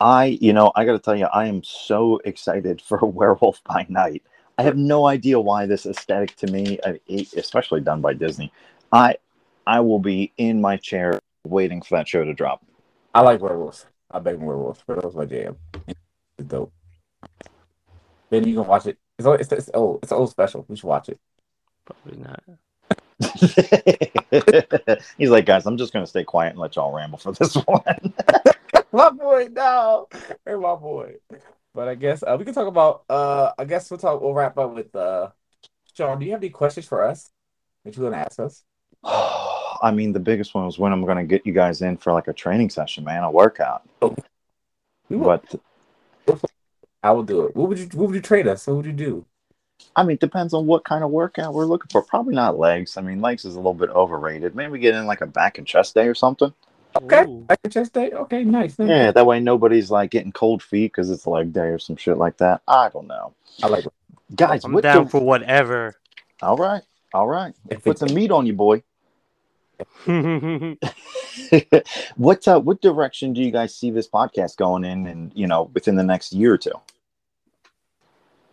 [0.00, 3.86] I, you know, I got to tell you, I am so excited for Werewolf by
[3.88, 4.22] Night.
[4.56, 7.00] I have no idea why this aesthetic to me, I-
[7.36, 8.52] especially done by Disney.
[8.92, 9.16] I,
[9.66, 12.64] I will be in my chair waiting for that show to drop.
[13.14, 13.86] I like werewolves.
[14.10, 14.82] I beg werewolves.
[14.86, 15.56] Werewolves my jam.
[16.38, 16.72] It's dope.
[18.30, 18.98] Then you can watch it.
[19.18, 20.00] It's old, it's, it's old.
[20.02, 20.64] It's old special.
[20.68, 21.18] You should watch it.
[21.84, 22.42] Probably not.
[25.18, 28.14] He's like, guys, I'm just gonna stay quiet and let y'all ramble for this one.
[28.92, 30.08] my boy, no,
[30.46, 31.16] hey, my boy.
[31.74, 33.04] But I guess uh, we can talk about.
[33.08, 34.20] Uh, I guess we'll talk.
[34.20, 34.94] We'll wrap up with.
[34.96, 35.28] Uh,
[35.94, 37.30] Shawn, do you have any questions for us
[37.84, 38.64] that you want to ask us?
[39.04, 42.28] I mean, the biggest one was when I'm gonna get you guys in for like
[42.28, 43.82] a training session, man, a workout.
[44.00, 44.18] But
[47.02, 47.54] I will do it.
[47.54, 47.86] What would you?
[47.92, 48.66] What would you trade us?
[48.66, 49.26] What would you do?
[49.94, 52.02] I mean, it depends on what kind of workout we're looking for.
[52.02, 52.96] Probably not legs.
[52.96, 54.54] I mean, legs is a little bit overrated.
[54.54, 56.52] Maybe get in like a back and chest day or something.
[57.04, 57.46] Okay, Ooh.
[57.48, 58.10] I can just day.
[58.10, 58.78] Okay, nice.
[58.78, 58.88] nice.
[58.88, 62.18] Yeah, that way nobody's like getting cold feet because it's leg day or some shit
[62.18, 62.62] like that.
[62.66, 63.92] I don't know, I like it.
[64.34, 64.64] guys.
[64.64, 65.94] I'm what down the- for whatever.
[66.42, 66.82] All right,
[67.12, 67.54] all right.
[67.68, 68.82] If Put it's, the meat on you, boy.
[69.78, 70.06] That's
[72.16, 75.70] what uh, what direction do you guys see this podcast going in, and you know,
[75.74, 76.72] within the next year or two?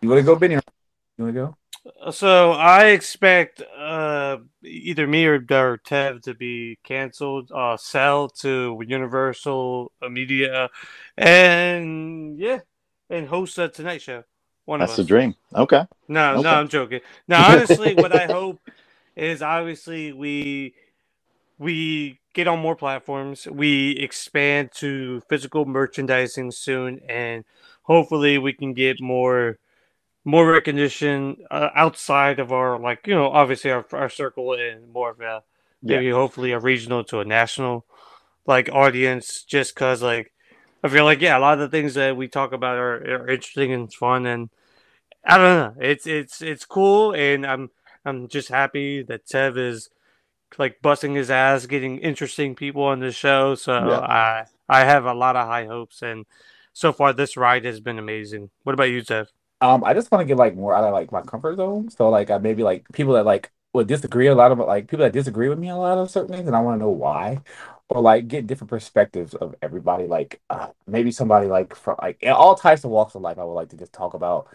[0.01, 0.55] you want to go, Benny?
[0.55, 1.57] You want to go?
[2.11, 8.81] So I expect uh, either me or, or Tev to be canceled, uh, sell to
[8.85, 10.69] Universal Media,
[11.17, 12.59] and yeah,
[13.09, 14.23] and host a Tonight Show.
[14.65, 15.35] One That's the dream.
[15.55, 15.83] Okay.
[16.07, 16.43] No, Okay.
[16.43, 17.01] no, I'm joking.
[17.27, 18.59] No, honestly, what I hope
[19.15, 20.73] is obviously we
[21.57, 27.45] we get on more platforms, we expand to physical merchandising soon, and
[27.83, 29.57] hopefully we can get more
[30.25, 35.11] more recognition uh, outside of our like you know obviously our our circle and more
[35.11, 35.43] of a
[35.81, 35.97] Yeah.
[35.97, 37.85] maybe hopefully a regional to a national
[38.47, 40.33] like audience just because like
[40.83, 43.29] I feel like yeah a lot of the things that we talk about are, are
[43.29, 44.49] interesting and fun and
[45.25, 47.71] I don't know it's it's it's cool and I'm
[48.05, 49.89] I'm just happy that Tev is
[50.57, 53.55] like busting his ass, getting interesting people on the show.
[53.55, 53.99] So Yeah.
[53.99, 56.25] I I have a lot of high hopes, and
[56.73, 58.51] so far this ride has been amazing.
[58.63, 59.27] What about you, Tev?
[59.61, 61.89] Um, I just want to get like more out of like my comfort zone.
[61.89, 65.03] So like I maybe like people that like would disagree a lot of like people
[65.03, 67.41] that disagree with me a lot of certain things, and I want to know why,
[67.89, 70.07] or like get different perspectives of everybody.
[70.07, 73.37] Like uh, maybe somebody like from like all types of walks of life.
[73.39, 74.47] I would like to just talk about.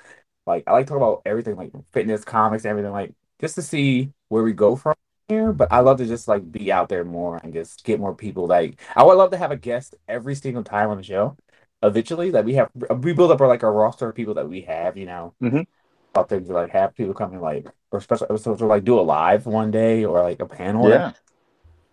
[0.47, 4.13] Like I like to talk about everything like fitness, comics, everything like just to see
[4.29, 4.95] where we go from
[5.29, 5.53] here.
[5.53, 8.47] But I love to just like be out there more and just get more people.
[8.47, 11.37] Like I would love to have a guest every single time on the show
[11.83, 14.63] eventually that we have we build up our like our roster of people that we
[14.63, 15.35] have, you know.
[15.43, 15.67] Mhm.
[16.15, 18.99] Out there to like have people come in like or special episodes or like do
[18.99, 20.89] a live one day or like a panel.
[20.89, 21.13] Yeah.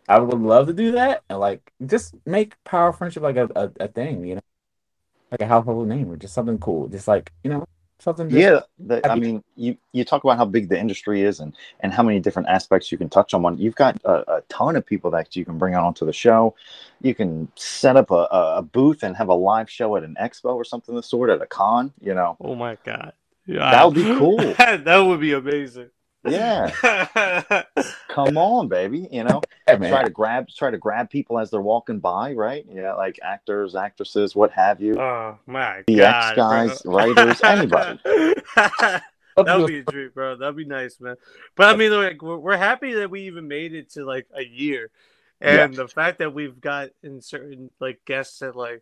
[0.10, 3.72] I would love to do that and like just make power friendship like a, a,
[3.82, 4.42] a thing, you know.
[5.30, 6.88] Like a household name or just something cool.
[6.88, 7.68] Just like, you know,
[8.00, 11.22] something just, Yeah, the, I I mean, you you talk about how big the industry
[11.24, 13.42] is and and how many different aspects you can touch on.
[13.42, 16.14] One, you've got a, a ton of people that you can bring on onto the
[16.14, 16.56] show.
[17.02, 20.16] You can set up a, a a booth and have a live show at an
[20.20, 21.94] expo or something of the sort at a con.
[22.02, 23.14] You know, Oh my god,
[23.46, 24.38] yeah, That would be cool.
[24.58, 25.90] that would be amazing.
[26.30, 27.64] Yeah,
[28.08, 29.08] come on, baby.
[29.12, 32.66] You know, yeah, try to grab try to grab people as they're walking by, right?
[32.72, 35.00] Yeah, like actors, actresses, what have you.
[35.00, 36.94] oh my The god, X guys, bro.
[36.96, 38.00] writers, anybody.
[38.56, 39.04] that
[39.38, 40.36] Love to would be a dream, bro.
[40.36, 41.16] That'd be nice, man.
[41.56, 44.44] But I mean, like, we're, we're happy that we even made it to like a
[44.44, 44.90] year,
[45.40, 48.82] and the fact that we've got in certain like guests that like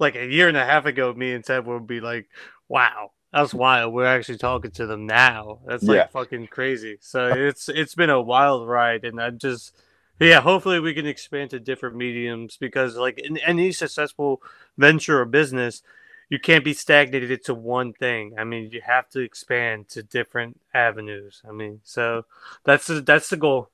[0.00, 2.28] like a year and a half ago, me and Ted would be like,
[2.68, 5.60] "Wow, that's wild." We're actually talking to them now.
[5.66, 6.06] That's like Yeah.
[6.10, 6.98] fucking crazy.
[7.00, 9.74] So it's it's been a wild ride, and I just
[10.20, 14.42] yeah, hopefully we can expand to different mediums because like in any successful
[14.76, 15.82] venture or business,
[16.28, 18.34] you can't be stagnated to one thing.
[18.38, 21.42] I mean, you have to expand to different avenues.
[21.48, 22.24] I mean, so
[22.64, 23.70] that's the, that's the goal.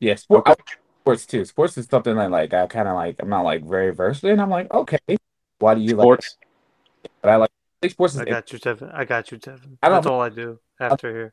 [0.00, 0.54] Yeah, sport, I
[1.02, 1.44] sports too.
[1.44, 3.16] Sports is something I like I kind of like.
[3.18, 4.38] I'm not like very versed in.
[4.38, 4.98] I'm like, okay,
[5.58, 6.04] why do you like?
[6.04, 6.36] Sports.
[7.20, 8.90] But I like I think sports is I a got you, Tevin.
[8.92, 9.78] I got you, Tevin.
[9.82, 11.32] I don't- That's all I do after here.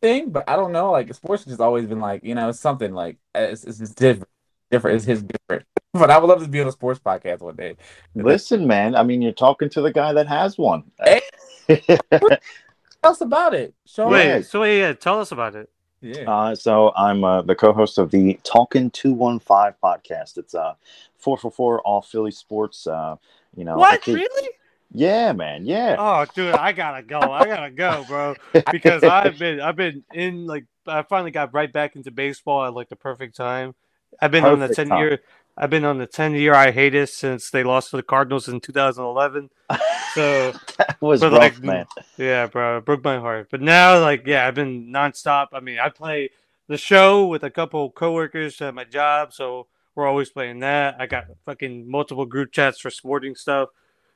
[0.00, 0.90] thing, but I don't know.
[0.90, 4.28] Like sports has just always been like you know something like it's, it's, it's different.
[4.70, 4.96] Different.
[4.96, 5.64] It's his different.
[5.92, 7.76] But I would love to be on a sports podcast one day.
[8.16, 8.96] Listen, man.
[8.96, 10.82] I mean, you're talking to the guy that has one.
[11.04, 11.20] Hey.
[11.68, 14.10] Tell us about it, Shawn.
[14.10, 14.40] Wait, yeah.
[14.40, 15.70] so wait, yeah, tell us about it.
[16.00, 16.22] Yeah.
[16.30, 20.36] Uh, so I'm uh, the co-host of the Talking Two One Five podcast.
[20.38, 20.74] It's uh
[21.16, 22.86] four for four all Philly sports.
[22.86, 23.16] Uh,
[23.56, 24.02] you know, What?
[24.02, 24.48] think- Really?
[24.94, 25.66] Yeah, man.
[25.66, 25.96] Yeah.
[25.98, 27.18] Oh, dude, I gotta go.
[27.18, 28.36] I gotta go, bro.
[28.70, 32.74] Because I've been, I've been in like, I finally got right back into baseball at
[32.74, 33.74] like the perfect time.
[34.20, 34.98] I've been on the ten time.
[35.00, 35.20] year.
[35.56, 39.50] I've been on the ten year hiatus since they lost to the Cardinals in 2011.
[40.14, 41.86] So that was rough, like, man.
[42.16, 43.48] yeah, bro, it broke my heart.
[43.50, 45.48] But now, like, yeah, I've been nonstop.
[45.52, 46.30] I mean, I play
[46.68, 49.66] the show with a couple coworkers at my job, so
[49.96, 50.94] we're always playing that.
[51.00, 53.70] I got fucking multiple group chats for sporting stuff.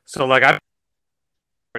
[0.04, 0.60] So like, I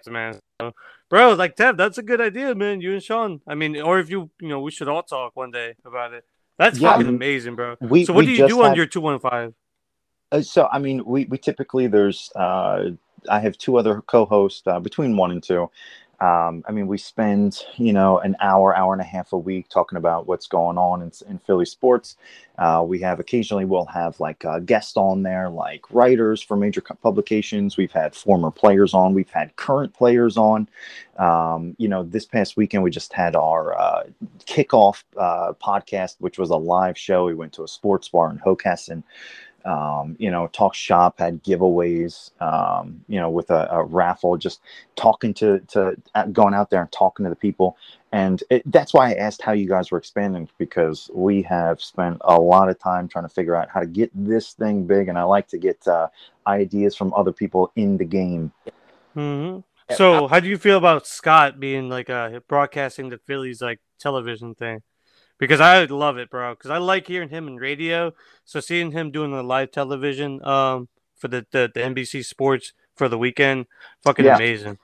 [0.08, 0.72] man, so,
[1.10, 2.82] bro, like Tev, that's a good idea, man.
[2.82, 3.42] You and Shawn.
[3.48, 6.26] I mean, or if you, you know, we should all talk one day about it.
[6.58, 7.76] That's Yeah, I fucking mean, amazing, bro.
[7.80, 9.54] We, so what do you do on your two one five?
[10.32, 12.92] Uh, so I mean, we we typically there's uh,
[13.30, 15.70] I have two other co-hosts uh, between one and two.
[16.22, 19.70] Um, I mean, we spend you know an hour, hour and a half a week
[19.70, 22.18] talking about what's going on in, in Philly sports.
[22.58, 26.82] Uh, we have occasionally we'll have like uh, guests on there, like writers for major
[26.82, 27.78] publications.
[27.78, 29.14] We've had former players on.
[29.14, 30.68] We've had current players on.
[31.18, 34.04] Um, you know, this past weekend we just had our uh,
[34.40, 37.26] kickoff uh, podcast, which was a live show.
[37.26, 39.04] We went to a sports bar in Hockessin
[39.66, 44.62] um, you know, talk shop had giveaways, um, you know, with a, a raffle, just
[44.96, 47.78] talking to, to uh, going out there and talking to the people.
[48.12, 52.18] And it, that's why I asked how you guys were expanding because we have spent
[52.22, 55.08] a lot of time trying to figure out how to get this thing big.
[55.08, 56.08] And I like to get uh,
[56.48, 58.52] ideas from other people in the game.
[59.16, 63.80] hmm So, how do you feel about Scott being like uh broadcasting the Phillies like
[64.00, 64.82] television thing?
[65.40, 66.54] Because I love it, bro.
[66.54, 68.14] Because I like hearing him in radio.
[68.46, 73.10] So seeing him doing the live television um for the the, the NBC Sports for
[73.10, 73.66] the weekend,
[74.04, 74.36] fucking Yeah.
[74.36, 74.78] amazing.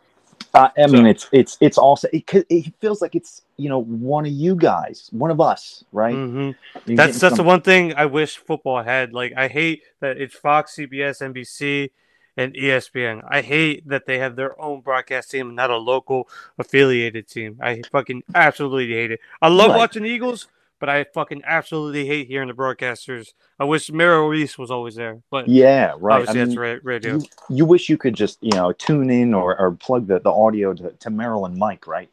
[0.54, 3.80] Uh, I mean, So- it's it's it's also it, it feels like it's you know
[3.84, 6.16] one of you guys, one of us, right?
[6.16, 6.52] hmm
[6.86, 9.14] You're That's that's the one thing I wish football had.
[9.14, 11.92] Like I hate that it's Fox, CBS, NBC,
[12.38, 13.22] and ESPN.
[13.28, 16.28] I hate that they have their own broadcast team and not a local
[16.58, 17.58] affiliated team.
[17.62, 19.20] I fucking absolutely hate it.
[19.42, 19.78] I love Right.
[19.80, 20.48] watching Eagles,
[20.80, 23.34] but I fucking absolutely hate hearing the broadcasters.
[23.60, 26.28] I wish Merrill Reese was always there, but Yeah, right.
[26.28, 27.18] I obviously mean, that's ra- radio.
[27.20, 30.32] you, you wish you could just you know tune in or, or plug the, the
[30.32, 32.10] audio to, to Marilyn Mike, right?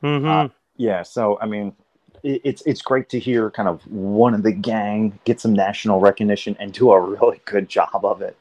[0.00, 1.02] hmm uh, Yeah.
[1.02, 1.74] So I mean,
[2.22, 6.00] it, it's it's great to hear kind of one of the gang get some national
[6.00, 8.36] recognition and do a really good job of it.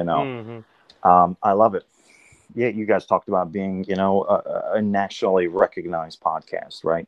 [0.00, 0.64] You know, Mhm.
[1.06, 1.84] um, I love it.
[2.54, 7.06] Yeah, you guys talked about being, you know, a, a nationally recognized podcast, right?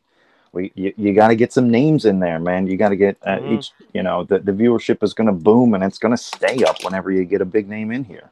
[0.52, 2.66] We you, you got to get some names in there, man.
[2.66, 3.52] You got to get uh, Mhm.
[3.54, 6.62] each, you know, the, the viewership is going to boom and it's going to stay
[6.64, 8.30] up whenever you get a big name in here.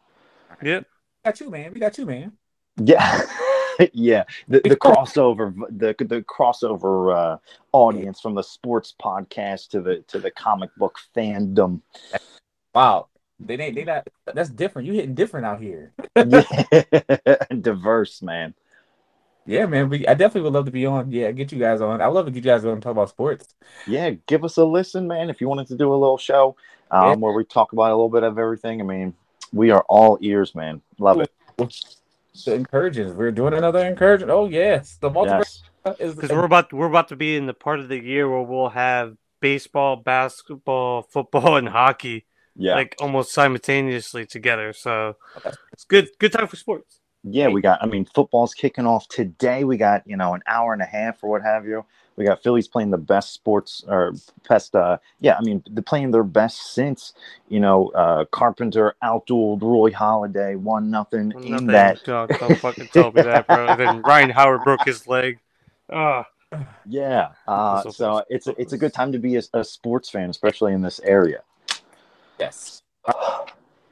[0.60, 0.82] Yep.
[0.84, 1.72] We got you, man.
[1.72, 2.32] We got you, man.
[2.76, 3.22] Yeah,
[3.94, 4.24] yeah.
[4.46, 7.38] The the crossover, the the crossover uh,
[7.72, 11.80] audience from the sports podcast to the to the comic book fandom.
[12.74, 13.08] Wow.
[13.40, 14.86] They ain't they not that's different.
[14.86, 15.92] You hitting different out here.
[16.14, 17.36] Yeah.
[17.60, 18.54] Diverse, man.
[19.46, 19.88] Yeah, man.
[19.88, 21.10] We I definitely would love to be on.
[21.10, 22.00] Yeah, get you guys on.
[22.00, 23.54] I would love to get you guys on and talk about sports.
[23.86, 25.30] Yeah, give us a listen, man.
[25.30, 26.56] If you wanted to do a little show
[26.90, 27.14] um, Yeah.
[27.16, 29.14] where we talk about a little bit of everything, I mean,
[29.52, 30.82] we are all ears, man.
[30.98, 31.30] Love it.
[32.44, 33.16] The encouraging.
[33.16, 34.30] We're doing another encouragement.
[34.30, 34.96] Oh yes.
[35.00, 35.96] The multiverse Yes.
[35.98, 38.42] is Because we're about we're about to be in the part of the year where
[38.42, 42.26] we'll have baseball, basketball, football, and hockey
[42.56, 42.74] Yeah.
[42.74, 44.72] like almost simultaneously together.
[44.72, 45.16] So
[45.72, 47.00] it's good good time for sports.
[47.22, 47.82] Yeah, we got.
[47.82, 49.64] I mean, football's kicking off today.
[49.64, 51.84] We got you know an hour and a half or what have you.
[52.16, 54.12] We got Phillies playing the best sports or
[54.48, 54.74] best.
[54.74, 57.12] Uh, yeah, I mean, they're playing their best since
[57.48, 61.66] you know uh, Carpenter outdueled Roy Halladay one nothing in Nothing.
[61.68, 62.02] that.
[62.04, 63.68] God, don't fucking tell me that, bro.
[63.68, 65.40] And then Ryan Howard broke his leg.
[65.90, 66.26] Ah,
[66.86, 70.08] Yeah, uh, So so it's a, it's a good time to be a, a sports
[70.08, 71.42] fan, especially in this area.
[72.40, 72.82] Yes.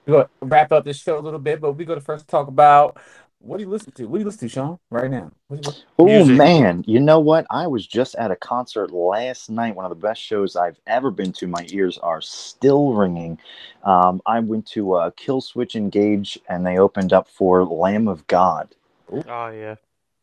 [0.07, 2.99] We're gonna wrap up this show a little bit, but we're gonna first talk about
[3.40, 4.07] what do you listen to?
[4.07, 5.30] What do you listen to, Shawn, right now?
[5.49, 7.46] What do you listen- Oh man, you know what?
[7.51, 9.76] I was just at a concert last night.
[9.76, 11.46] One of the best shows I've ever been to.
[11.46, 13.38] My ears are still ringing.
[13.84, 18.74] Um, I went to uh, Killswitch Engage, and they opened up for Lamb of God.
[19.12, 19.76] oh yeah.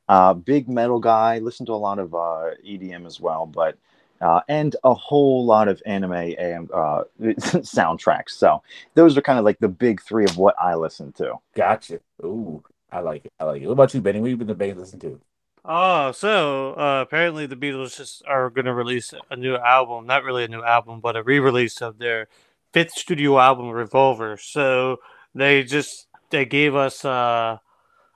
[0.10, 1.40] Uh, big metal guy.
[1.40, 3.78] Listen to a lot of uh, EDM as well, but
[4.22, 8.32] uh, and a whole lot of anime and uh, soundtracks.
[8.32, 8.62] So
[8.94, 11.36] those are kind of like the big three of what I listen to.
[11.56, 12.00] Gotcha.
[12.24, 13.34] Ooh, I like it.
[13.40, 13.68] I like it.
[13.68, 14.20] What about you, Benny?
[14.20, 15.20] What have you been the band listen to?
[15.68, 20.06] Oh, so uh, apparently the Beatles just are going to release a new album.
[20.06, 22.28] Not really a new album, but a re-release of their
[22.72, 24.38] fifth studio album, Revolver.
[24.38, 24.98] So
[25.34, 27.58] they just they gave us uh,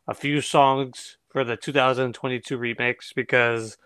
[0.08, 3.78] a few songs for the 2022 remix because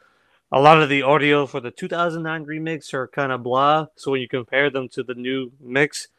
[0.54, 3.88] a lot of the audio for the 2009 remix are kind of blah.
[3.96, 6.10] So when you compare them to the new mix,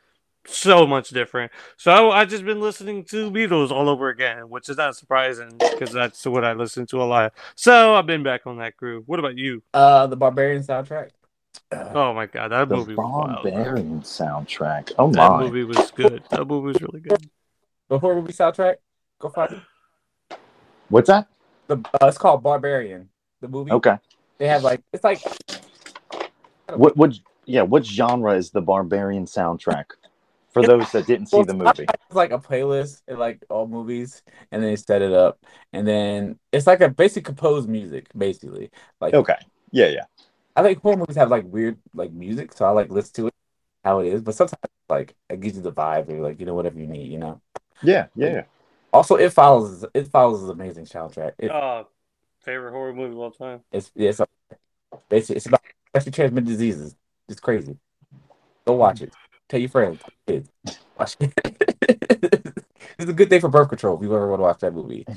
[0.44, 1.52] so much different.
[1.76, 5.92] So I just been listening to Beatles all over again, which is not surprising because
[5.92, 7.32] that's what I listen to a lot.
[7.54, 9.04] So I've been back on that groove.
[9.06, 9.62] What about you?
[9.72, 11.10] Uh, the Barbarian soundtrack.
[11.70, 13.44] Uh, Oh my god, that The movie was wild.
[13.44, 14.92] Barbarian soundtrack.
[14.98, 15.12] Oh my.
[15.12, 16.24] That movie was good.
[16.30, 17.30] That movie was really good.
[17.88, 18.76] the horror movie soundtrack.
[19.20, 20.38] Go find it.
[20.88, 21.28] What's that?
[21.68, 23.08] The uh, it's called Barbarian.
[23.40, 23.70] The movie.
[23.70, 23.96] Okay.
[24.38, 25.20] They have like it's like
[26.68, 29.84] What what yeah, what genre is the Barbarian soundtrack?
[30.52, 31.86] For those that didn't see Well, the movie.
[32.06, 34.22] It's like a playlist in like all movies,
[34.52, 35.38] and then they set it up,
[35.72, 38.70] and then it's like a basic composed music, basically.
[39.00, 39.36] Like Okay.
[39.72, 40.04] Yeah, yeah.
[40.56, 43.34] I think horror movies have like weird like music, so I like listen to it
[43.84, 44.22] how it is.
[44.22, 47.10] But sometimes like it gives you the vibe, or like you know whatever you need,
[47.10, 47.40] you know.
[47.82, 48.44] Yeah, yeah, yeah.
[48.92, 51.32] Also, it follows it follows is amazing soundtrack.
[51.38, 51.82] It, Uh,
[52.44, 53.60] favorite horror movie of all time.
[53.72, 54.20] it's it's
[55.08, 55.62] basically it's about
[55.94, 56.94] sexually transmitted diseases.
[57.28, 57.76] It's crazy.
[58.66, 59.12] Go watch it.
[59.48, 60.48] Tell your friends, kids,
[60.98, 61.32] watch it.
[62.98, 65.06] it's a good thing for birth control if you ever want to watch that movie.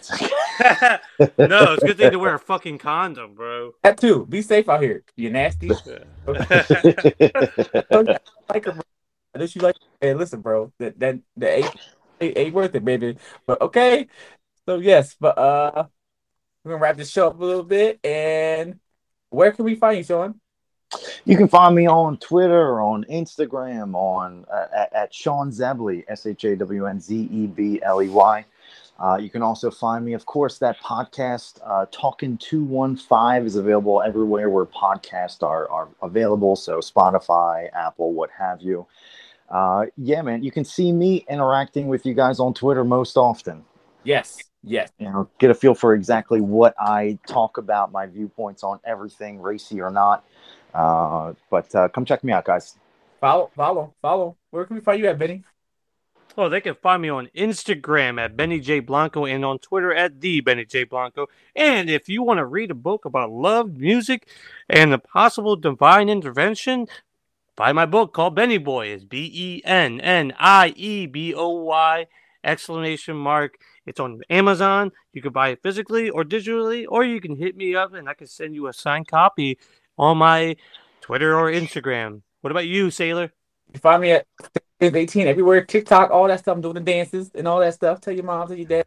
[1.38, 3.74] No, it's a good thing to wear a fucking condom, bro.
[3.84, 4.26] That too.
[4.26, 5.04] Be safe out here.
[5.16, 5.70] You nasty.
[8.50, 8.82] Like her, bro.
[9.36, 9.76] I know you like.
[10.02, 10.72] Hey, listen, bro.
[10.80, 11.76] That that the ain't,
[12.22, 13.18] ain't ain't worth it, baby.
[13.46, 14.08] But okay.
[14.66, 15.88] So yes, but uh,
[16.68, 18.00] we're gonna wrap this show up a little bit.
[18.04, 18.80] And
[19.30, 20.40] where can we find you, Shawn?
[21.26, 26.26] you can find me on Twitter, on Instagram, on uh, at, at Shawn Zebley, S
[26.26, 28.46] H A W N Z E B L E Y.
[29.00, 34.02] Uh, you can also find me, of course, that podcast, uh, Talking 215, is available
[34.02, 36.56] everywhere where podcasts are, are available.
[36.56, 38.88] So, Spotify, Apple, what have you.
[39.50, 43.64] Uh, yeah, man, you can see me interacting with you guys on Twitter most often.
[44.04, 44.92] Yes, yes.
[45.00, 49.42] You know, get a feel for exactly what I talk about, my viewpoints on everything,
[49.42, 50.26] racy or not.
[50.74, 52.76] Uh, but uh, come check me out, guys.
[53.20, 54.36] Follow, follow, follow.
[54.52, 55.44] Where can we find you at, Benny?
[56.40, 60.22] Oh, they can find me on Instagram at Benny J Blanco and on Twitter at
[60.22, 61.26] the Benny J Blanco.
[61.56, 64.28] And if you want to read a book about love, music,
[64.70, 66.88] and the possible divine intervention,
[67.56, 68.90] buy my book called Benny Boy.
[68.90, 72.06] It's B E N N I E B O Y
[72.44, 73.58] exclamation mark.
[73.88, 74.92] It's on Amazon.
[75.14, 78.14] You can buy it physically or digitally, or you can hit me up and I
[78.14, 79.58] can send you a signed copy
[79.98, 80.58] on my
[81.02, 82.22] Twitter or Instagram.
[82.42, 83.32] What about you, Sailor?
[83.74, 84.28] You find me at
[84.82, 86.56] 18 everywhere, TikTok, all that stuff.
[86.56, 88.02] I'm doing the dances and all that stuff.
[88.02, 88.86] Tell your mom, tell your dad.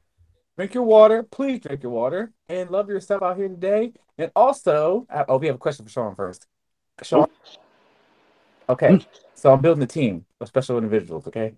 [0.56, 1.22] Drink your water.
[1.22, 3.92] Please drink your water and love yourself out here today.
[4.18, 6.46] And also, uh, oh, we have a question for Shawn first.
[7.02, 7.26] Shawn.
[8.68, 9.00] Okay,
[9.34, 11.26] so I'm building a team of special individuals.
[11.26, 11.54] Okay,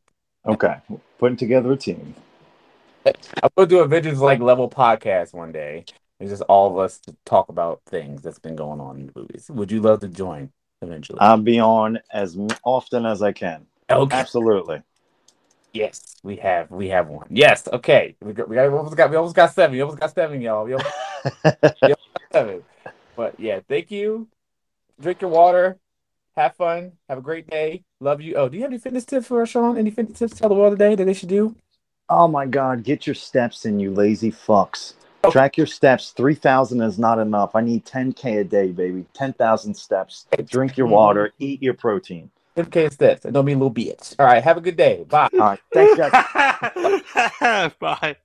[0.47, 0.77] Okay,
[1.19, 2.15] putting together a team.
[3.07, 5.85] I'm gonna do a Avengers like level podcast one day.
[6.21, 9.13] It's just all of us to talk about things that's been going on in the
[9.17, 9.51] movies.
[9.51, 10.51] Would you love to join
[10.81, 11.19] eventually?
[11.21, 13.67] I'll be on as often as I can.
[13.91, 14.17] okay.
[14.17, 14.83] Absolutely.
[15.73, 17.27] Yes, we have we have one.
[17.31, 18.15] Yes, okay.
[18.21, 19.75] We got we, got, we almost got we almost got seven.
[19.75, 20.65] We almost got seven, y'all.
[20.65, 21.01] We almost
[21.83, 22.63] got seven.
[23.17, 24.29] But yeah, thank you.
[25.01, 25.79] Drink your water.
[26.37, 26.93] Have fun.
[27.09, 27.85] Have a great day.
[28.01, 28.35] Love you.
[28.35, 29.77] Oh, do you have any fitness tips for us, Shawn?
[29.77, 31.55] Any fitness tips to tell the world today that they should do?
[32.13, 34.95] Oh my God, get your steps in, you lazy fucks.
[35.31, 36.11] Track your steps.
[36.11, 37.55] 3,000 is not enough.
[37.55, 39.05] I need 10K a day, baby.
[39.15, 40.27] 10,000 steps.
[40.47, 41.33] Drink your water.
[41.39, 42.31] Eat your protein.
[42.57, 43.25] 10K steps.
[43.25, 44.17] And don't be a little bitch.
[44.19, 44.43] All right.
[44.43, 45.05] Have a good day.
[45.09, 45.29] Bye.
[45.35, 45.61] All right.
[45.73, 47.73] Thanks, guys.
[47.79, 48.17] Bye.